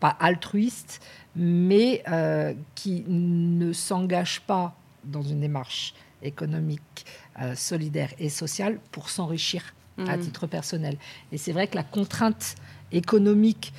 [0.00, 1.00] pas altruiste,
[1.36, 4.74] mais euh, qui ne s'engage pas
[5.04, 7.04] dans une démarche économique,
[7.40, 10.20] euh, solidaire et sociale pour s'enrichir à mmh.
[10.20, 10.96] titre personnel.
[11.30, 12.56] Et c'est vrai que la contrainte
[12.90, 13.72] économique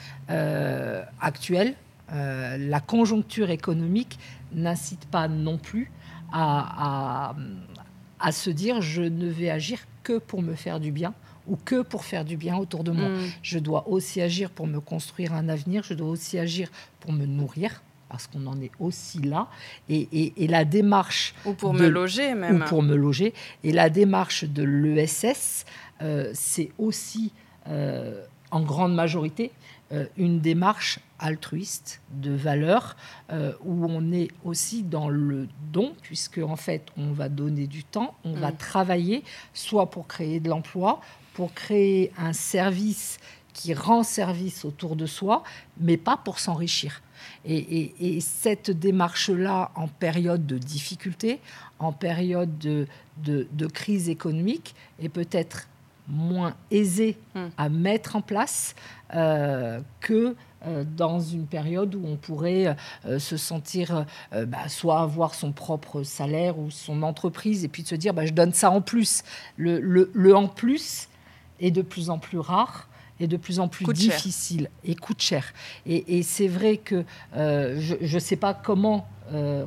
[1.19, 1.75] actuelle,
[2.09, 4.17] la conjoncture économique
[4.53, 5.91] n'incite pas non plus
[6.31, 7.35] à,
[8.19, 11.13] à, se dire je ne vais agir que pour me faire du bien
[11.47, 13.09] ou que pour faire du bien autour de moi.
[13.09, 13.21] Mm.
[13.41, 16.69] Je dois aussi agir pour me construire un avenir, je dois aussi agir
[16.99, 19.47] pour me nourrir parce qu'on en est aussi là.
[19.89, 21.33] Et, et, la démarche...
[21.45, 22.61] Ou pour me loger même.
[22.61, 23.33] Ou pour me loger.
[23.63, 25.65] Et la démarche de l'ESS,
[26.01, 27.33] euh, c'est aussi,
[27.67, 29.51] euh, en grande majorité,
[30.17, 32.95] une démarche altruiste de valeur
[33.31, 37.83] euh, où on est aussi dans le don puisque en fait on va donner du
[37.83, 38.57] temps, on va mm.
[38.57, 39.23] travailler
[39.53, 41.01] soit pour créer de l'emploi,
[41.33, 43.19] pour créer un service
[43.53, 45.43] qui rend service autour de soi,
[45.79, 47.01] mais pas pour s'enrichir.
[47.45, 51.39] Et, cette démarche-là, en période de difficulté,
[51.79, 52.87] en période de,
[53.23, 55.67] de crise économique, est peut-être
[56.07, 57.45] moins aisée mm.
[57.57, 58.75] à mettre en place
[59.13, 60.35] euh, que
[60.65, 62.75] euh, dans une période où on pourrait
[63.05, 67.87] euh, se sentir bah, soit avoir son propre salaire ou son entreprise et puis de
[67.87, 69.23] se dire bah, je donne ça en plus.
[69.57, 71.07] Le, le, en plus
[71.59, 72.87] est de plus en plus rare
[73.19, 75.53] et de plus en plus difficile et coûte cher.
[75.85, 79.07] Et, c'est vrai que je ne sais pas comment,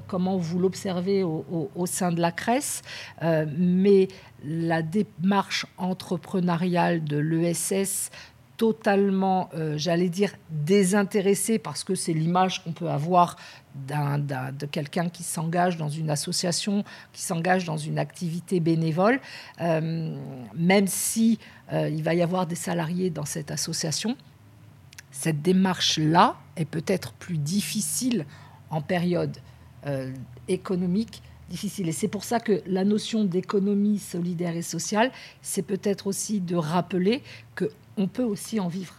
[0.07, 2.83] comment vous l'observez au, sein de la Cresse,
[3.23, 4.09] mais
[4.45, 8.11] la démarche entrepreneuriale de l'ESS
[8.59, 13.37] totalement, euh, j'allais dire, désintéressé parce que c'est l'image qu'on peut avoir
[13.77, 19.21] de quelqu'un qui s'engage dans une association, qui s'engage dans une activité bénévole,
[19.61, 20.17] euh,
[20.55, 21.39] même si
[21.73, 24.17] euh, il va y avoir des salariés dans cette association.
[25.13, 28.27] Cette démarche-là est peut-être plus difficile
[28.71, 29.39] en période
[30.49, 31.89] économique difficile.
[31.89, 35.11] Et c'est pour ça que la notion d'économie solidaire et sociale,
[35.43, 37.23] c'est peut-être aussi de rappeler
[37.55, 38.95] que on peut aussi en vivre.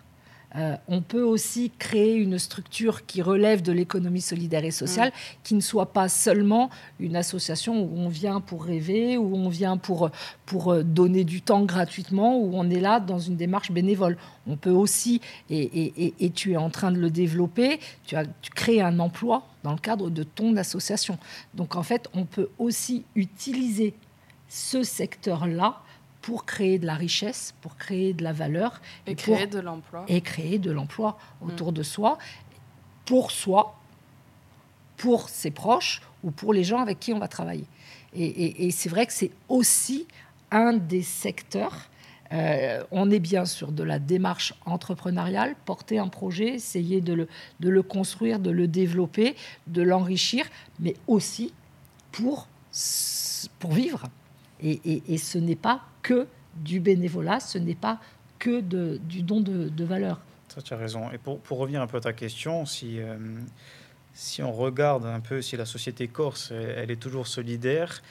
[0.56, 5.38] Euh, on peut aussi créer une structure qui relève de l'économie solidaire et sociale, mm.
[5.44, 6.70] qui ne soit pas seulement
[7.00, 10.10] une association où on vient pour rêver, où on vient pour,
[10.46, 14.18] pour euh, donner du temps gratuitement, où on est là dans une démarche bénévole.
[14.48, 15.22] On peut aussi,
[15.52, 19.74] et, tu es en train de le développer, tu, as, tu crées un emploi dans
[19.74, 21.20] le cadre de ton association.
[21.54, 23.94] Donc en fait, on peut aussi utiliser
[24.48, 25.84] ce secteur-là
[26.30, 28.82] pour créer de la richesse, pour créer de la valeur.
[29.08, 30.06] Et, créer de l'emploi.
[30.08, 31.74] Et créer de l'emploi autour mm.
[31.74, 32.20] de soi,
[33.08, 33.80] pour soi,
[34.96, 37.66] pour ses proches ou pour les gens avec qui on va travailler.
[38.14, 40.06] Et, c'est vrai que c'est aussi
[40.52, 41.90] un des secteurs.
[42.32, 47.28] Euh, on est bien sûr de la démarche entrepreneuriale, porter un projet, essayer de le,
[47.60, 50.46] de le construire, de le développer, de l'enrichir,
[50.80, 51.54] mais aussi
[52.12, 52.48] pour,
[53.58, 54.04] pour vivre.
[54.62, 58.00] Et, ce n'est pas que du bénévolat, ce n'est pas
[58.38, 60.20] que de, du don de, de valeur.
[60.64, 61.12] tu as raison.
[61.12, 63.18] Et pour, pour, revenir un peu à ta question, si, euh,
[64.14, 68.02] si on regarde un peu si la société corse, elle, est toujours solidaire,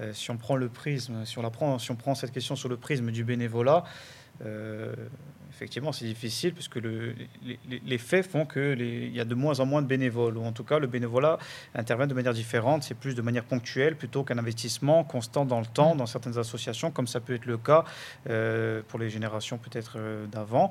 [0.00, 3.24] euh, si on prend le prisme, si on, prend, cette question sur le prisme du
[3.24, 3.84] bénévolat,
[4.44, 4.94] euh,
[5.50, 7.14] effectivement, c'est difficile puisque le,
[7.68, 10.62] les, faits font qu'il y a de moins en moins de bénévoles, ou en tout
[10.62, 11.38] cas, le bénévolat
[11.74, 12.84] intervient de manière différente.
[12.84, 16.92] C'est plus de manière ponctuelle plutôt qu'un investissement constant dans le temps dans certaines associations,
[16.92, 17.84] comme ça peut être le cas
[18.30, 19.98] euh, pour les générations peut-être
[20.30, 20.70] d'avant.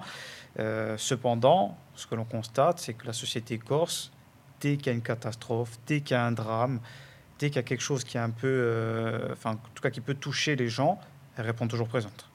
[0.97, 4.11] cependant, ce que l'on constate, c'est que la société corse,
[4.61, 6.79] dès qu'il y a une catastrophe, dès qu'il y a un drame,
[7.39, 10.01] dès qu'il y a quelque chose qui est un peu, enfin, en tout cas qui
[10.01, 10.99] peut toucher les gens,
[11.37, 12.26] elle répond toujours présente.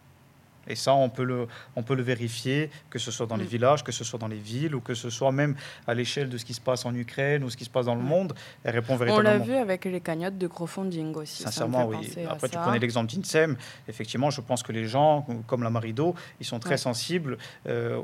[0.69, 3.49] Et ça, on peut le, on peut le vérifier, que ce soit dans les mm.
[3.49, 5.57] villages, que ce soit dans les villes, ou que ce soit même
[5.87, 7.95] à l'échelle de ce qui se passe en Ukraine ou ce qui se passe dans
[7.95, 8.07] le mm.
[8.07, 8.35] monde.
[8.65, 9.31] Elle répond véritablement.
[9.31, 11.43] On l'a vu avec les cagnottes de crowdfunding aussi.
[11.43, 11.97] Sincèrement, oui.
[12.29, 13.57] Après, tu prenais l'exemple d'INSEM.
[13.89, 18.01] Effectivement, je pense que les gens, comme la Marido, ils sont très sensibles euh,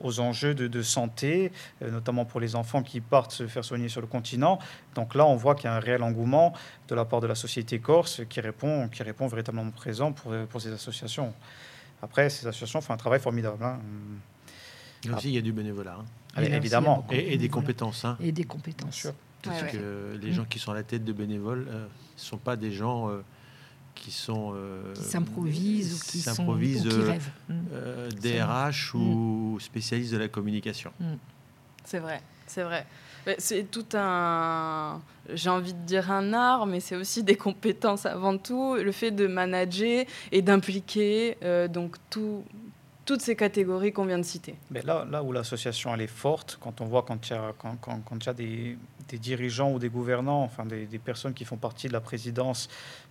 [0.00, 1.52] aux, enjeux de, santé,
[1.82, 4.58] euh, notamment pour les enfants qui partent se faire soigner sur le continent.
[4.94, 6.52] Donc là, on voit qu'il y a un réel engouement
[6.88, 10.60] de la part de la société corse qui répond, qui répond véritablement présent pour, pour
[10.60, 11.32] ces associations.
[12.02, 13.62] Après, ces associations font un travail formidable.
[13.62, 13.78] Hein.
[15.14, 15.98] aussi, il y a du bénévolat.
[16.36, 16.42] Hein.
[16.42, 17.06] évidemment.
[17.10, 18.04] Et, des compétences.
[18.04, 18.16] Hein.
[18.20, 18.94] Et des compétences.
[18.94, 19.12] Sûr.
[19.42, 21.86] Parce que les gens qui sont à la tête de bénévoles ne euh,
[22.16, 23.22] sont pas des gens euh,
[23.94, 24.52] qui sont.
[24.54, 27.30] Euh, qui s'improvisent ou qui, s'improvisent, ou qui rêvent.
[28.20, 29.00] DRH mm.
[29.00, 29.60] ou mm.
[29.60, 30.92] spécialistes de la communication.
[30.98, 31.14] Mm.
[31.84, 32.86] C'est vrai, c'est vrai.
[33.38, 35.00] C'est tout un,
[35.32, 38.76] j'ai envie de dire un art, mais c'est aussi des compétences avant tout.
[38.76, 42.44] Le fait de manager et d'impliquer euh, donc tout,
[43.04, 44.54] toutes ces catégories qu'on vient de citer.
[44.70, 47.52] Mais là, là où l'association elle est forte, quand on voit quand il y a,
[47.58, 51.34] quand, quand, quand y a des, des, dirigeants ou des gouvernants, enfin des, des, personnes
[51.34, 52.68] qui font partie de la présidence,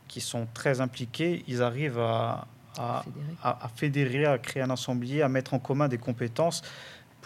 [0.07, 2.47] qui sont très impliqués, ils arrivent à,
[2.77, 3.03] à,
[3.43, 6.61] à, à fédérer, à créer un assemblée, à mettre en commun des compétences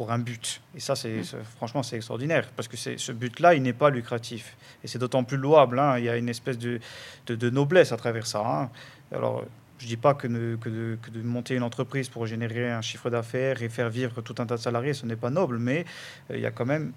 [0.02, 0.64] pour un but.
[0.74, 1.44] Et ça, c'est mm.
[1.58, 4.58] franchement, c'est extraordinaire, parce que ce but-là, il n'est pas lucratif.
[4.84, 5.78] Et c'est d'autant plus louable.
[5.78, 6.00] Hein.
[6.00, 6.80] Il y a une espèce de,
[7.28, 8.42] de, noblesse à travers ça.
[8.44, 8.72] Hein.
[9.12, 9.46] Alors,
[9.78, 10.26] je ne dis pas que,
[10.56, 14.24] que, de, que, de, monter une entreprise pour générer un chiffre d'affaires et faire vivre
[14.24, 15.86] tout un tas de salariés, ce n'est pas noble, mais
[16.32, 16.94] euh, il y a quand même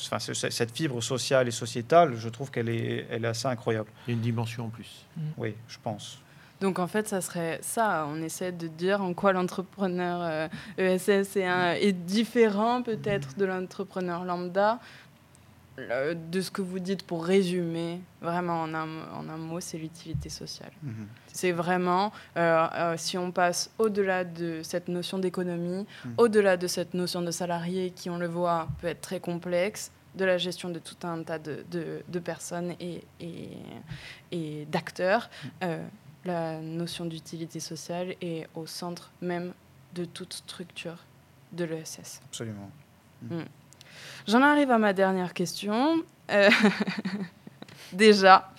[0.00, 3.90] enfin, cette fibre sociale et sociétale, je trouve qu'elle est, elle est assez incroyable.
[4.06, 5.04] Il y a une dimension en plus.
[5.36, 6.20] Oui, je pense.
[6.60, 8.06] Donc en fait, ça serait ça.
[8.08, 10.48] On essaie de dire en quoi l'entrepreneur
[10.78, 14.78] ESS euh, e est, un, est différent peut-être de l'entrepreneur lambda.
[15.76, 20.28] de ce que vous dites pour résumer, vraiment en un, en un mot, c'est l'utilité
[20.28, 20.70] sociale.
[20.82, 21.06] Mhm.
[21.32, 26.14] C'est vraiment, euh, euh, si on passe au-delà de cette notion d'économie, mhm.
[26.18, 30.24] au-delà de cette notion de salarié qui, on le voit, peut être très complexe, de
[30.24, 33.48] la gestion de tout un tas de, de, personnes et, et,
[34.30, 35.28] et d'acteurs,
[35.60, 35.80] mhm
[36.24, 39.52] la notion d'utilité sociale est au centre même
[39.94, 41.04] de toute structure
[41.52, 42.20] de l'ESS.
[42.24, 42.70] Absolument.
[43.22, 43.42] Mm.
[44.26, 46.02] J'en arrive à ma dernière question.
[46.30, 46.48] Euh,
[47.92, 48.50] déjà,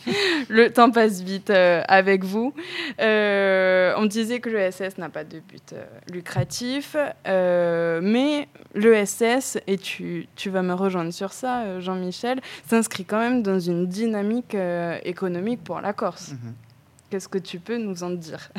[0.48, 2.54] le temps passe vite euh, avec vous.
[3.02, 5.76] Euh, on disait que l'ESS n'a pas de but
[6.12, 6.96] lucratif,
[7.26, 13.60] mais l'ESS, et tu, tu, vas me rejoindre sur ça, Jean-Michel, s'inscrit quand même dans
[13.60, 14.56] une dynamique
[15.04, 16.34] économique pour la Corse.
[16.34, 16.65] Mm-hmm.
[17.10, 18.50] Qu'est-ce que tu peux nous en dire?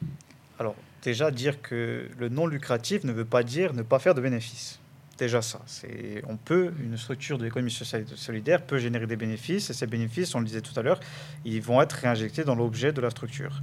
[0.58, 4.20] Alors, déjà, dire que le non lucratif ne veut pas dire ne pas faire de
[4.20, 4.80] bénéfices.
[5.18, 9.16] Déjà ça, c'est on peut une structure de l'économie sociale et solidaire peut générer des
[9.16, 11.00] bénéfices et ces bénéfices, on le disait tout à l'heure,
[11.46, 13.62] ils vont être réinjectés dans l'objet de la structure.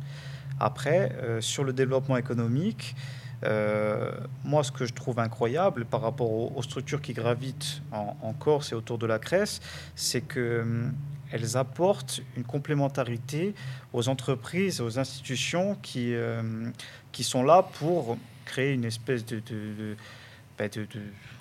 [0.60, 2.96] Après, euh, sur le développement économique,
[3.44, 4.12] euh,
[4.44, 8.72] moi, ce que je trouve incroyable par rapport aux, structures qui gravitent en, en, Corse
[8.72, 9.60] et autour de la Crèce,
[9.96, 10.94] c'est que hum,
[11.34, 13.56] elles apportent une complémentarité
[13.92, 16.70] aux entreprises, aux institutions qui, euh,
[17.12, 19.98] qui sont là pour créer une espèce de, de,
[20.60, 20.66] bah,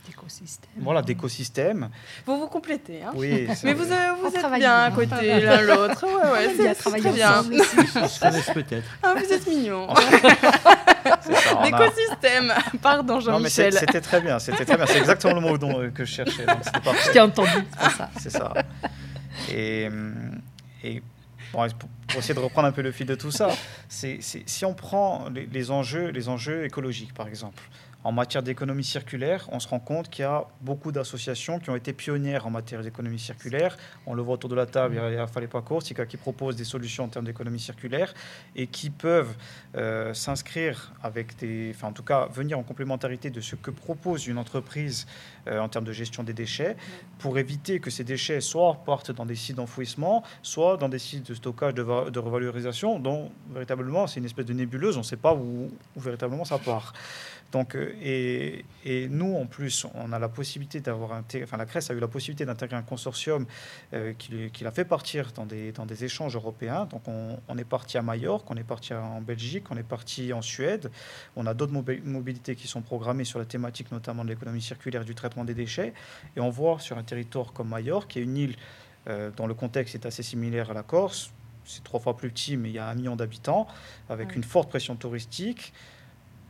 [0.06, 0.70] d'écosystème.
[0.78, 1.90] Voilà, d'écosystème.
[2.24, 3.02] Vous vous complétez.
[3.02, 6.06] Hein oui, Mais vous, euh, vous êtes bien à côté l'un l'autre.
[6.06, 7.42] Ouais, ouais, c'est très bien.
[7.42, 8.88] On se peut-être.
[9.02, 9.88] Ah, vous êtes mignon.
[11.64, 12.54] D'écosystème.
[12.80, 13.74] Pardon, Jean-Michel.
[13.74, 14.38] C'était très bien.
[14.38, 14.86] C'était très bien.
[14.86, 16.46] C'est exactement le mot dont, que je cherchais.
[17.04, 17.66] je t'ai entendu.
[18.18, 18.54] C'est ça.
[19.52, 19.88] Et,
[20.82, 21.02] et
[21.52, 21.64] pour,
[22.18, 23.50] essayer de reprendre un peu le fil de tout ça,
[23.88, 27.62] c'est si on prend les, enjeux, les enjeux écologiques, par exemple,
[28.04, 31.76] en matière d'économie circulaire, on se rend compte qu'il y a beaucoup d'associations qui ont
[31.76, 33.76] été pionnières en matière d'économie circulaire.
[34.06, 35.62] On le voit autour de la table, il y a Fallait pas
[36.08, 38.12] qui propose des solutions en termes d'économie circulaire
[38.54, 39.34] et qui peuvent
[39.76, 44.26] euh, s'inscrire avec des, enfin en tout cas venir en complémentarité de ce que propose
[44.26, 45.06] une entreprise
[45.46, 46.76] euh, en termes de gestion des déchets
[47.18, 51.28] pour éviter que ces déchets soit partent dans des sites d'enfouissement, soit dans des sites
[51.28, 51.82] de stockage de,
[52.18, 56.58] revalorisation dont véritablement c'est une espèce de nébuleuse, on ne sait pas où véritablement ça
[56.58, 56.92] part.
[57.52, 61.90] Donc, euh, et, et, nous, en plus, on a la possibilité d'avoir enfin la Grèce
[61.90, 63.46] a eu la possibilité d'intégrer un consortium
[63.92, 66.86] euh, qui, qui l'a fait partir dans des, dans des échanges européens.
[66.86, 70.32] Donc, on, on, est parti à Majorque, on est parti en Belgique, on est parti
[70.32, 70.90] en Suède.
[71.36, 75.14] On a d'autres mobilités qui sont programmées sur la thématique notamment de l'économie circulaire du
[75.14, 75.92] traitement des déchets.
[76.36, 78.56] Et on voit sur un territoire comme Majorque, qui est une île
[79.08, 81.32] euh, dont le contexte est assez similaire à la Corse,
[81.64, 83.66] c'est trois fois plus petit, mais il y a un million d'habitants,
[84.08, 85.72] avec une forte pression touristique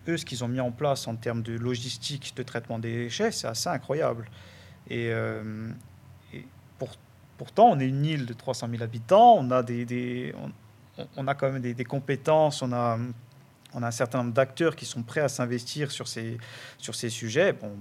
[0.08, 3.30] eux, ce qu'ils ont mis en place en termes de logistique de traitement des déchets,
[3.30, 4.28] c'est assez incroyable.
[4.88, 5.70] Et, euh,
[6.78, 6.90] pour,
[7.42, 10.32] Pourtant, on est une île de 300 000 habitants, on a, des,
[11.16, 12.98] on, a quand même des, compétences, on a,
[13.74, 16.38] on a un certain nombre d'acteurs qui sont prêts à s'investir sur ces,
[16.78, 17.72] sur ces sujets, bon,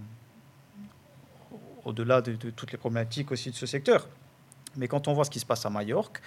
[1.86, 4.08] au-delà de, toutes les problématiques aussi de ce secteur.
[4.78, 6.24] Mais quand on voit ce qui se passe à Majorque,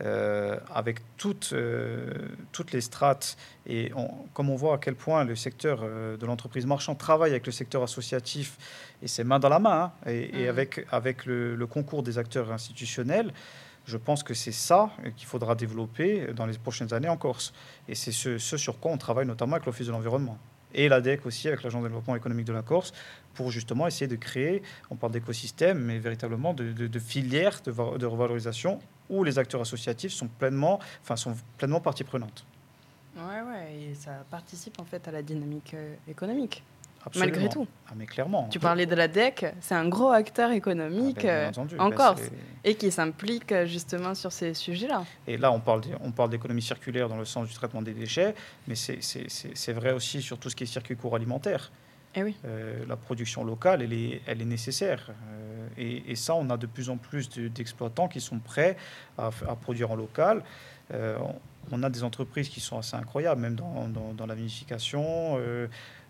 [0.00, 2.10] euh, avec toutes, euh,
[2.50, 3.36] toutes les strates,
[3.66, 3.92] et
[4.32, 7.52] comme on voit à quel point le secteur euh, de l'entreprise marchande travaille avec le
[7.52, 8.56] secteur associatif,
[9.02, 10.48] et c'est main dans la main, hein, et, mmh.
[10.48, 13.34] avec, avec le, concours des acteurs institutionnels,
[13.84, 17.52] je pense que c'est ça qu'il faudra développer dans les prochaines années en Corse.
[17.86, 20.38] Et c'est ce, ce sur quoi on travaille notamment avec l'Office de l'environnement
[20.74, 22.92] et l'ADEC aussi avec l'Agence de développement économique de la Corse
[23.34, 28.06] pour justement essayer de créer, on parle d'écosystème, mais véritablement de, de, filières de, de,
[28.06, 32.44] revalorisation où les acteurs associatifs sont pleinement, enfin, sont pleinement partie prenante.
[33.16, 35.94] Ouais, ouais, et ça participe en fait à la dynamique euh,
[37.16, 37.66] Malgré tout.
[37.88, 38.48] Ah, mais clairement.
[38.48, 41.96] Tu parlais de la DEC, c'est un gros acteur économique ah, ben, euh, en ben,
[41.96, 42.22] Corse
[42.64, 45.04] et qui s'implique euh, justement sur ces sujets-là.
[45.26, 48.34] Et là, on parle, on parle d'économie circulaire dans le sens du traitement des déchets,
[48.68, 51.70] mais c'est vrai aussi sur tout ce qui est circuit court alimentaire.
[52.14, 52.36] Eh oui.
[52.44, 55.10] Euh, la production locale, elle est, elle est nécessaire.
[55.78, 58.76] et, ça, on a de plus en plus d'exploitants qui sont prêts
[59.18, 59.30] à,
[59.60, 60.42] produire en local.
[60.92, 65.38] on a des entreprises qui sont assez incroyables, même dans, dans, dans la vinification.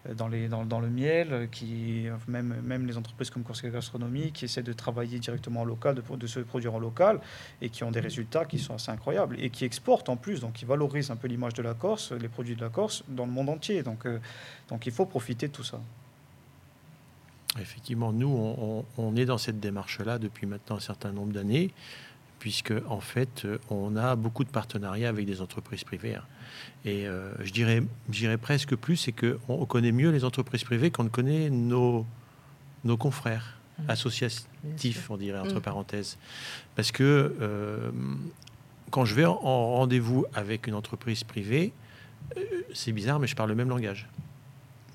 [0.09, 4.73] Euh, dans, le miel, qui, même, même les entreprises comme Corsica Gastronomie qui essaient de
[4.73, 7.21] travailler directement en local, de, se produire en local,
[7.61, 10.55] et qui ont des résultats qui sont assez incroyables, et qui exportent en plus, donc
[10.55, 13.33] qui valorisent un peu l'image de la Corse, les produits de la Corse, dans le
[13.33, 13.83] monde entier.
[13.83, 14.19] Donc, euh,
[14.69, 15.81] donc il faut profiter de tout ça.
[17.61, 21.71] Effectivement, nous, on est dans cette démarche-là depuis maintenant un certain nombre d'années,
[22.43, 26.17] puisque en fait, on a beaucoup de partenariats avec des entreprises privées.
[26.17, 26.25] Hein.
[26.85, 31.05] Et euh, je, dirais, dirais presque plus, c'est qu'on connaît mieux les entreprises privées qu'on
[31.05, 32.05] ne connaît nos,
[32.83, 33.91] nos confrères mmh.
[33.91, 35.61] associatifs, on dirait, entre mmh.
[35.61, 36.19] parenthèses.
[36.75, 37.93] Parce que euh,
[38.91, 39.37] quand je vais en
[39.77, 41.73] rendez-vous avec une entreprise privée,
[42.37, 42.41] euh,
[42.75, 44.09] c'est bizarre, mais je parle le même langage.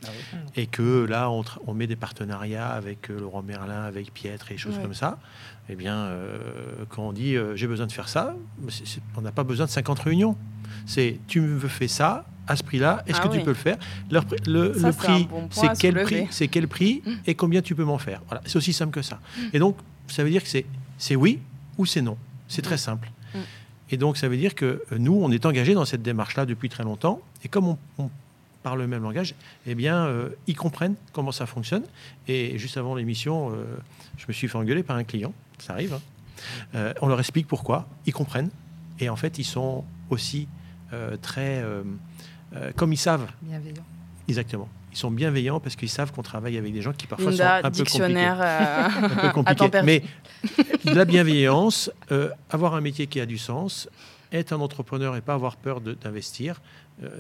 [0.04, 0.10] Ah
[0.56, 4.78] et que là, on, met des partenariats avec Laurent Merlin, avec Pietre et des choses
[4.80, 5.18] comme ça.
[5.70, 6.12] Eh bien,
[6.90, 8.36] quand on dit j'ai besoin de faire ça,
[9.16, 10.38] on n'a pas besoin de 50 réunions.
[10.86, 13.78] C'est tu me fais ça à ce prix-là, est-ce ah que tu peux le faire?
[14.10, 17.12] Le, le, prix, c'est quel prix, c'est quel prix mm.
[17.28, 18.22] et combien tu peux m'en faire?
[18.28, 19.16] Voilà, c'est aussi simple que ça.
[19.16, 19.42] Mm.
[19.54, 19.78] Et donc,
[20.08, 20.50] ça veut dire que
[20.98, 21.40] c'est oui
[21.78, 22.18] ou c'est non.
[22.48, 22.80] C'est très mm.
[22.80, 23.12] simple.
[23.90, 26.68] Et donc, ça veut dire que euh, nous, on est engagés dans cette démarche-là depuis
[26.68, 27.22] très longtemps.
[27.46, 28.10] Et comme on,
[28.68, 29.34] parle le même langage,
[29.66, 31.84] eh bien, euh, ils comprennent comment ça fonctionne.
[32.28, 33.64] Et juste avant l'émission, euh,
[34.18, 35.34] je me suis fait engueuler par un client.
[35.58, 35.94] Ça arrive.
[36.76, 36.94] Hein.
[37.02, 37.88] on leur explique pourquoi.
[38.06, 38.50] Ils comprennent.
[39.00, 40.48] Et en fait, ils sont aussi
[40.94, 41.62] euh, très.
[41.64, 41.84] Euh,
[42.56, 43.28] euh, comme ils savent.
[43.42, 43.86] Bienveillants.
[44.28, 44.68] Exactement.
[44.92, 47.62] Ils sont bienveillants parce qu'ils savent qu'on travaille avec des gens qui parfois sont un
[47.62, 48.92] peu dictionnaire
[49.34, 49.82] compliqués.
[49.84, 50.04] Mais
[50.86, 51.92] de la bienveillance,
[52.50, 53.90] avoir un métier qui a du sens,
[54.32, 56.62] être un entrepreneur et pas avoir peur d'investir,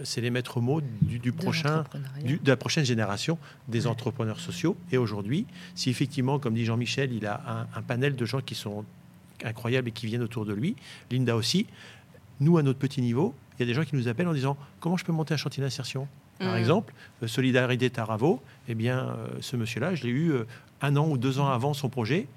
[0.03, 1.83] c'est les maîtres mots du, prochain,
[2.23, 3.37] de la prochaine génération
[3.67, 4.75] des entrepreneurs sociaux.
[4.91, 5.45] Et aujourd'hui,
[5.75, 8.85] si effectivement, comme dit Jean-Michel, il a un, un, panel de gens qui sont
[9.43, 10.75] incroyables et qui viennent autour de lui,
[11.11, 11.67] Linda aussi,
[12.39, 14.57] nous, à notre petit niveau, il y a des gens qui nous appellent en disant
[14.79, 16.07] comment je peux monter un chantier d'insertion?
[16.39, 16.57] Par mmh.
[16.57, 16.93] exemple,
[17.23, 20.45] euh, Solidarité Taravo, eh bien, euh, ce monsieur-là, je l'ai eu euh,
[20.81, 22.27] un an ou deux ans avant son projet,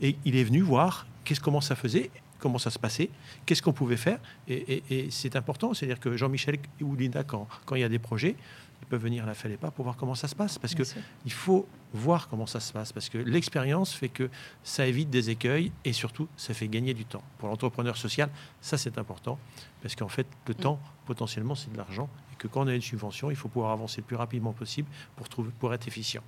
[0.00, 2.10] et il est venu voir qu'est-ce comment ça faisait,
[2.40, 3.10] comment ça se passait,
[3.46, 4.18] qu'est-ce qu'on pouvait faire,
[4.48, 8.36] et, c'est important, c'est-à-dire que Jean-Michel ou Linda, quand, quand il y a des projets,
[8.82, 11.32] ils peuvent venir à la Fallait pas pour voir comment ça se passe, parce qu'il
[11.32, 14.30] faut voir comment ça se passe, parce que l'expérience fait que
[14.62, 17.22] ça évite des écueils et surtout ça fait gagner du temps.
[17.38, 18.30] Pour l'entrepreneur social,
[18.60, 19.38] ça c'est important,
[19.82, 20.58] parce qu'en fait le mm.
[20.58, 23.72] temps potentiellement c'est de l'argent et que quand on a une subvention, il faut pouvoir
[23.72, 26.22] avancer le plus rapidement possible pour, trouver, pour être efficient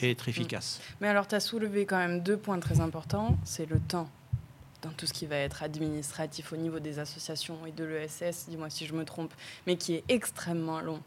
[0.00, 0.80] et être efficace.
[0.80, 0.94] Mm.
[1.00, 4.10] Mais alors tu as soulevé quand même deux points très importants, c'est le temps
[4.82, 8.70] dans tout ce qui va être administratif au niveau des associations et de l'ESS, dis-moi
[8.70, 9.32] si je me trompe,
[9.66, 11.00] mais qui est extrêmement long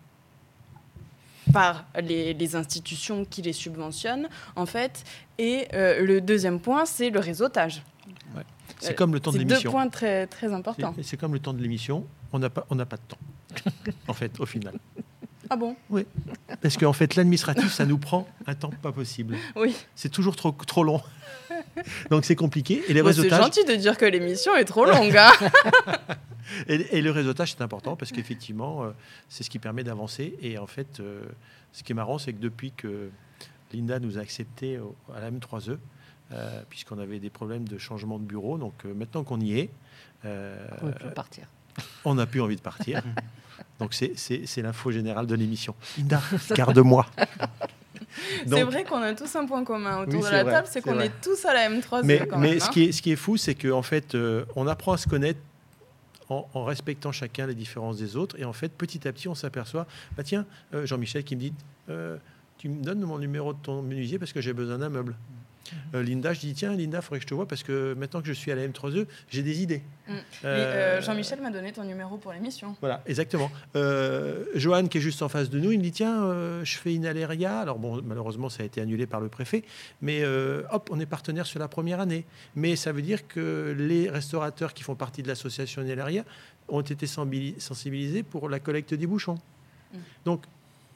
[1.52, 5.04] par les, institutions qui les subventionnent, en fait.
[5.38, 7.84] Et euh, le deuxième point, c'est le réseautage.
[8.80, 9.58] C'est comme le temps de l'émission.
[9.58, 10.94] C'est deux points très, très importants.
[11.02, 12.06] C'est comme le temps de l'émission.
[12.32, 13.18] On n'a pas, on pas de temps,
[14.08, 14.76] en fait, au final.
[15.50, 15.76] Ah bon?
[15.90, 16.06] Oui.
[16.62, 19.36] Parce qu'en fait, l'administratif, ça nous prend un temps pas possible.
[19.56, 19.76] Oui.
[19.96, 21.02] C'est toujours trop, trop long.
[22.10, 22.84] Donc c'est compliqué.
[22.88, 25.16] Et les C'est gentil de dire que l'émission est trop longue.
[25.18, 25.32] Hein
[26.68, 28.92] et, le réseautage, c'est important parce qu'effectivement, euh,
[29.28, 30.38] c'est ce qui permet d'avancer.
[30.42, 31.24] Et en fait, euh,
[31.72, 33.10] ce qui est marrant, c'est que depuis que
[33.74, 34.80] Linda nous a accepté
[35.16, 35.78] à la M3E,
[36.32, 39.70] euh, puisqu'on avait des problèmes de changement de bureau, donc maintenant qu'on y est,
[40.24, 41.48] on peut partir.
[42.06, 43.02] On n'a plus envie de partir.
[43.80, 45.76] donc c'est l'info générale de l'émission.
[45.98, 47.06] Linda, garde-moi.
[48.48, 51.12] c'est vrai qu'on a tous un point commun autour de la table, c'est qu'on est
[51.22, 52.02] tous à la M3.
[52.04, 54.94] Mais, mais ce, qui est, ce qui est fou, c'est qu'en fait, euh, on apprend
[54.94, 55.40] à se connaître
[56.30, 58.40] en, respectant chacun les différences des autres.
[58.40, 61.54] Et en fait, petit à petit, on s'aperçoit, bah tiens, euh, Jean-Michel qui me dit,
[61.90, 62.18] euh,
[62.58, 65.16] tu me donnes mon numéro de ton menuisier parce que j'ai besoin d'un meuble.
[65.94, 68.22] Euh, Linda, je dis tiens, Linda, il faudrait que je te vois parce que maintenant
[68.22, 69.82] que je suis à la M3E, j'ai des idées.
[70.08, 70.14] Mm.
[70.46, 72.76] Euh, Jean-Michel m'a donné ton numéro pour l'émission.
[72.82, 73.52] Voilà, exactement.
[73.76, 76.94] Euh, Johan, qui est juste en face de nous, il me dit tiens, je fais
[76.94, 77.60] une aléria.
[77.60, 79.64] Alors bon, malheureusement, ça a été annulé par le préfet,
[80.02, 80.24] mais
[80.72, 82.26] hop, on est partenaire sur la première année.
[82.56, 86.24] Mais ça veut dire que les restaurateurs qui font partie de l'association Inellaria
[86.68, 89.40] ont été sensibilisés pour la collecte des bouchons.
[89.94, 89.98] Mm.
[90.26, 90.44] Donc,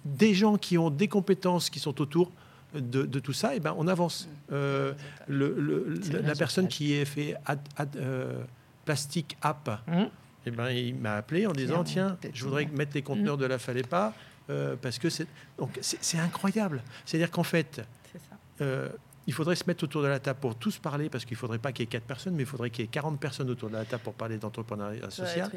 [0.06, 2.32] des gens qui ont des compétences qui sont autour
[2.74, 4.28] de, tout ça, et eh ben, on avance.
[4.28, 4.54] Mmh.
[4.54, 4.94] Euh,
[5.28, 7.36] le, la personne qui est fait
[7.96, 8.44] euh,
[8.86, 9.94] plastique app, mmh.
[9.94, 10.10] et
[10.48, 13.42] eh ben, il m'a appelé en disant tiens, je voudrais mettre les conteneurs mmh.
[13.42, 14.14] de la fallait pas
[14.50, 16.82] euh, parce que c'est donc c'est incroyable.
[17.06, 17.82] C'est-à-dire qu'en fait,
[19.26, 21.58] il faudrait se mettre autour de la table pour tous parler, parce qu'il ne faudrait
[21.58, 23.70] pas qu'il y ait quatre personnes, mais il faudrait qu'il y ait 40 personnes autour
[23.70, 25.50] de la table pour parler d'entrepreneuriat social.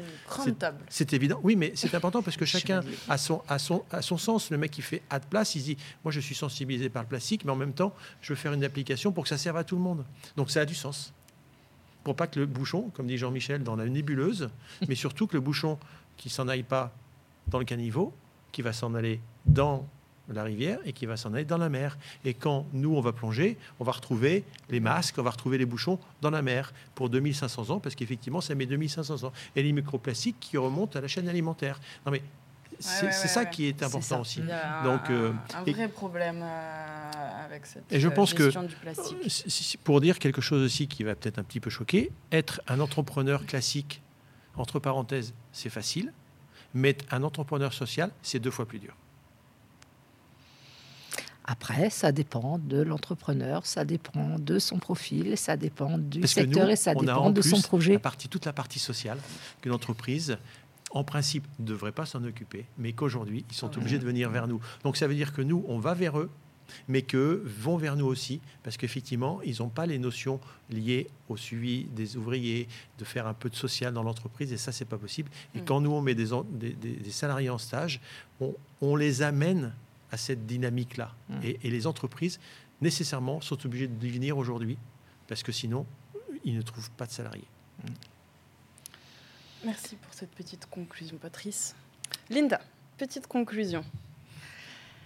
[0.89, 1.39] C'est évident.
[1.43, 4.51] Oui, mais c'est important parce que chacun a son, a, son, a son sens.
[4.51, 7.09] Le mec qui fait à de place, il dit Moi, je suis sensibilisé par le
[7.09, 9.63] plastique, mais en même temps, je veux faire une application pour que ça serve à
[9.63, 10.05] tout le monde.
[10.37, 11.13] Donc, ça a du sens.
[12.03, 14.49] Pour pas que le bouchon, comme dit Jean-Michel, dans la nébuleuse,
[14.87, 15.77] mais surtout que le bouchon
[16.15, 16.93] qui s'en aille pas
[17.47, 18.13] dans le caniveau,
[18.53, 19.85] qui va s'en aller dans
[20.33, 21.97] la rivière et qui va s'en aller dans la mer.
[22.25, 25.65] Et quand nous, on va plonger, on va retrouver les masques, on va retrouver les
[25.65, 29.31] bouchons dans la mer pour 2500 ans, parce qu'effectivement, ça met 2500 ans.
[29.55, 31.79] Et les microplastiques qui remontent à la chaîne alimentaire.
[32.05, 32.21] Non mais
[32.79, 34.39] c'est ça qui est important aussi.
[34.39, 35.33] Il y a Donc, un, euh,
[35.65, 39.79] vrai problème euh, avec cette et je pense que, du plastique.
[39.83, 43.45] Pour dire quelque chose aussi qui va peut-être un petit peu choquer, être un entrepreneur
[43.45, 44.01] classique,
[44.55, 46.13] entre parenthèses, c'est facile,
[46.73, 48.95] mais être un entrepreneur social, c'est deux fois plus dur.
[51.47, 56.75] Après, ça dépend de l'entrepreneur, ça dépend de son profil, ça dépend du secteur et
[56.75, 57.93] ça dépend de son projet.
[57.93, 59.17] La partie, toute la partie sociale
[59.61, 60.37] que l'entreprise
[60.91, 64.47] en principe, ne devrait pas s'en occuper, mais qu'aujourd'hui, ils sont obligés de venir vers
[64.47, 64.61] nous.
[64.83, 66.29] Donc ça veut dire que nous, on va vers eux,
[66.87, 70.39] mais qu'eux vont vers nous aussi, parce qu'effectivement, ils n'ont pas les notions
[70.69, 72.67] liées au suivi des ouvriers,
[72.99, 75.29] de faire un peu de social dans l'entreprise, et ça, c'est pas possible.
[75.55, 75.65] Et mm.
[75.65, 78.01] quand nous, on met des, des, salariés en stage,
[78.39, 79.73] on, on les amène
[80.11, 81.13] à cette dynamique-là.
[81.29, 81.35] Mmh.
[81.43, 82.39] Et, les entreprises,
[82.81, 84.77] nécessairement, sont obligées de devenir aujourd'hui,
[85.27, 85.85] parce que sinon,
[86.43, 87.47] ils ne trouvent pas de salariés.
[87.83, 87.87] Mmh.
[89.65, 91.75] Merci pour cette petite conclusion, Patrice.
[92.29, 92.61] Linda,
[92.97, 93.83] petite conclusion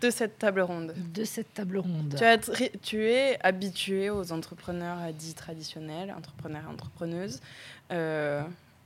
[0.02, 0.94] de cette table ronde.
[1.14, 2.20] De cette table ronde.
[2.56, 7.40] Tu, tu es habitué aux entrepreneurs dits traditionnels, entrepreneurs et entrepreneuses.
[7.92, 8.44] Euh,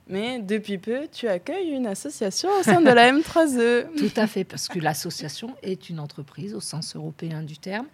[0.08, 3.88] mais depuis peu, tu accueilles une association au sein de la M3E.
[3.97, 7.88] Tout à fait, parce que l'association est une entreprise au sens européen du terme,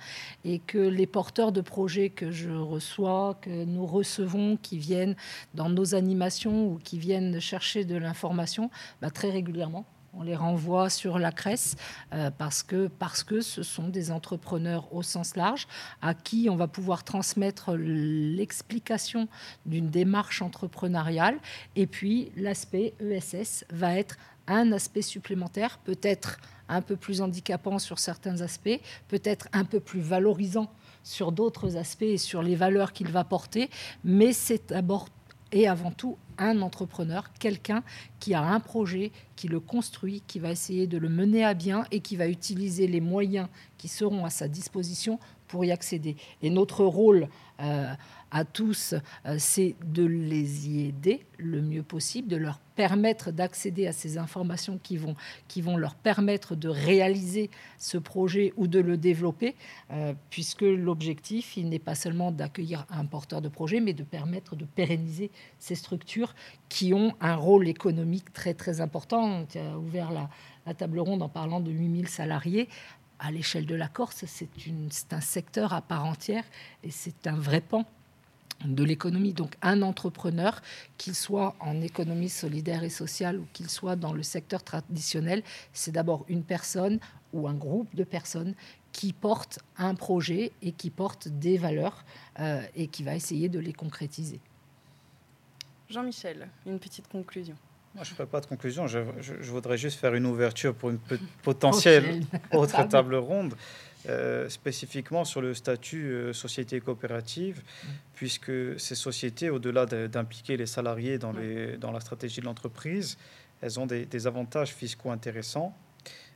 [0.43, 5.15] et que les porteurs de projets que je reçois, que nous recevons, qui viennent
[5.53, 8.69] dans nos animations ou qui viennent chercher de l'information,
[9.01, 11.75] bah, très régulièrement, on les renvoie sur la crèche
[12.13, 15.67] euh, parce, que, parce que ce sont des entrepreneurs au sens large
[16.01, 19.27] à qui on va pouvoir transmettre l'explication
[19.65, 21.37] d'une démarche entrepreneuriale.
[21.75, 27.99] Et puis l'aspect ESS va être un aspect supplémentaire, peut-être un peu plus handicapant sur
[27.99, 30.71] certains aspects, peut-être un peu plus valorisant
[31.03, 33.69] sur d'autres aspects et sur les valeurs qu'il va porter,
[34.03, 35.07] mais c'est d'abord
[35.51, 37.83] et avant tout un entrepreneur, quelqu'un
[38.19, 41.85] qui a un projet, qui le construit, qui va essayer de le mener à bien
[41.91, 43.47] et qui va utiliser les moyens
[43.77, 46.15] qui seront à sa disposition pour y accéder.
[46.41, 47.27] Et notre rôle
[47.59, 47.93] euh,
[48.31, 53.87] à tous, euh, c'est de les y aider le mieux possible, de leur permettre d'accéder
[53.87, 55.15] à ces informations qui vont,
[55.47, 59.55] qui vont leur permettre de réaliser ce projet ou de le développer,
[59.91, 64.55] euh, puisque l'objectif, il n'est pas seulement d'accueillir un porteur de projet, mais de permettre
[64.55, 65.29] de pérenniser
[65.59, 66.33] ces structures
[66.69, 69.45] qui ont un rôle économique très très important.
[69.45, 70.29] Tu as ouvert la,
[70.65, 72.69] la table ronde en parlant de 8000 salariés
[73.19, 76.43] à l'échelle de la Corse, c'est un secteur à part entière
[76.83, 77.85] et c'est un vrai pan
[78.65, 79.33] de l'économie.
[79.33, 80.61] Donc un entrepreneur,
[80.97, 85.43] qu'il soit en économie solidaire et sociale ou qu'il soit dans le secteur traditionnel,
[85.73, 86.99] c'est d'abord une personne
[87.33, 88.55] ou un groupe de personnes
[88.91, 92.03] qui porte un projet et qui porte des valeurs
[92.39, 94.39] euh, et qui va essayer de les concrétiser.
[95.89, 97.55] Jean-Michel, une petite conclusion.
[97.93, 98.87] Moi, je ne ferai pas de conclusion.
[98.87, 98.99] Je,
[99.51, 100.99] voudrais juste faire une ouverture pour une
[101.43, 102.21] potentielle
[102.53, 103.53] autre table ronde.
[104.09, 107.87] Euh, spécifiquement sur le statut euh, société coopérative, mm.
[108.15, 111.39] puisque ces sociétés, au-delà d'impliquer les salariés dans, mm.
[111.39, 113.17] les, dans, la stratégie de l'entreprise,
[113.61, 115.75] elles ont des, avantages fiscaux intéressants.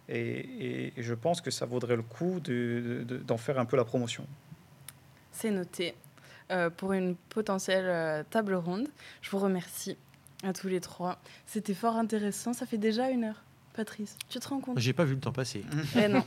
[0.07, 4.27] Et, je pense que ça vaudrait le coup d'en faire un peu la promotion.
[5.31, 5.95] C'est noté.
[6.51, 8.87] Euh, pour une potentielle table ronde.
[9.23, 9.97] Je vous remercie
[10.43, 11.17] à tous les trois.
[11.47, 12.53] C'était fort intéressant.
[12.53, 13.44] Ça fait déjà une heure.
[13.75, 15.63] Patrice, tu te rends compte J'ai pas vu le temps passer.
[15.95, 16.23] eh non.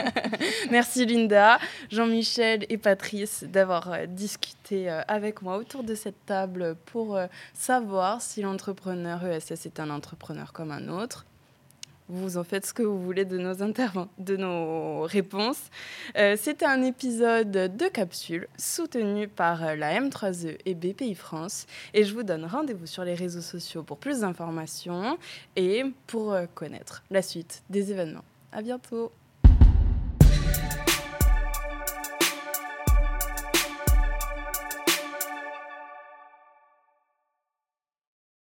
[0.70, 1.58] Merci Linda,
[1.90, 7.18] Jean-Michel et Patrice d'avoir euh, discuté avec moi autour de cette table pour
[7.54, 11.26] savoir si l'entrepreneur ESS est un entrepreneur comme un autre
[12.10, 15.70] vous en faites ce que vous voulez de nos, de nos réponses.
[16.16, 21.66] Euh, C'était un épisode de capsule soutenu par la M3E et BPI France.
[21.94, 25.18] Et je vous donne rendez-vous sur les réseaux sociaux pour plus d'informations
[25.56, 28.24] et pour euh, connaître la suite des événements.
[28.52, 29.12] À bientôt!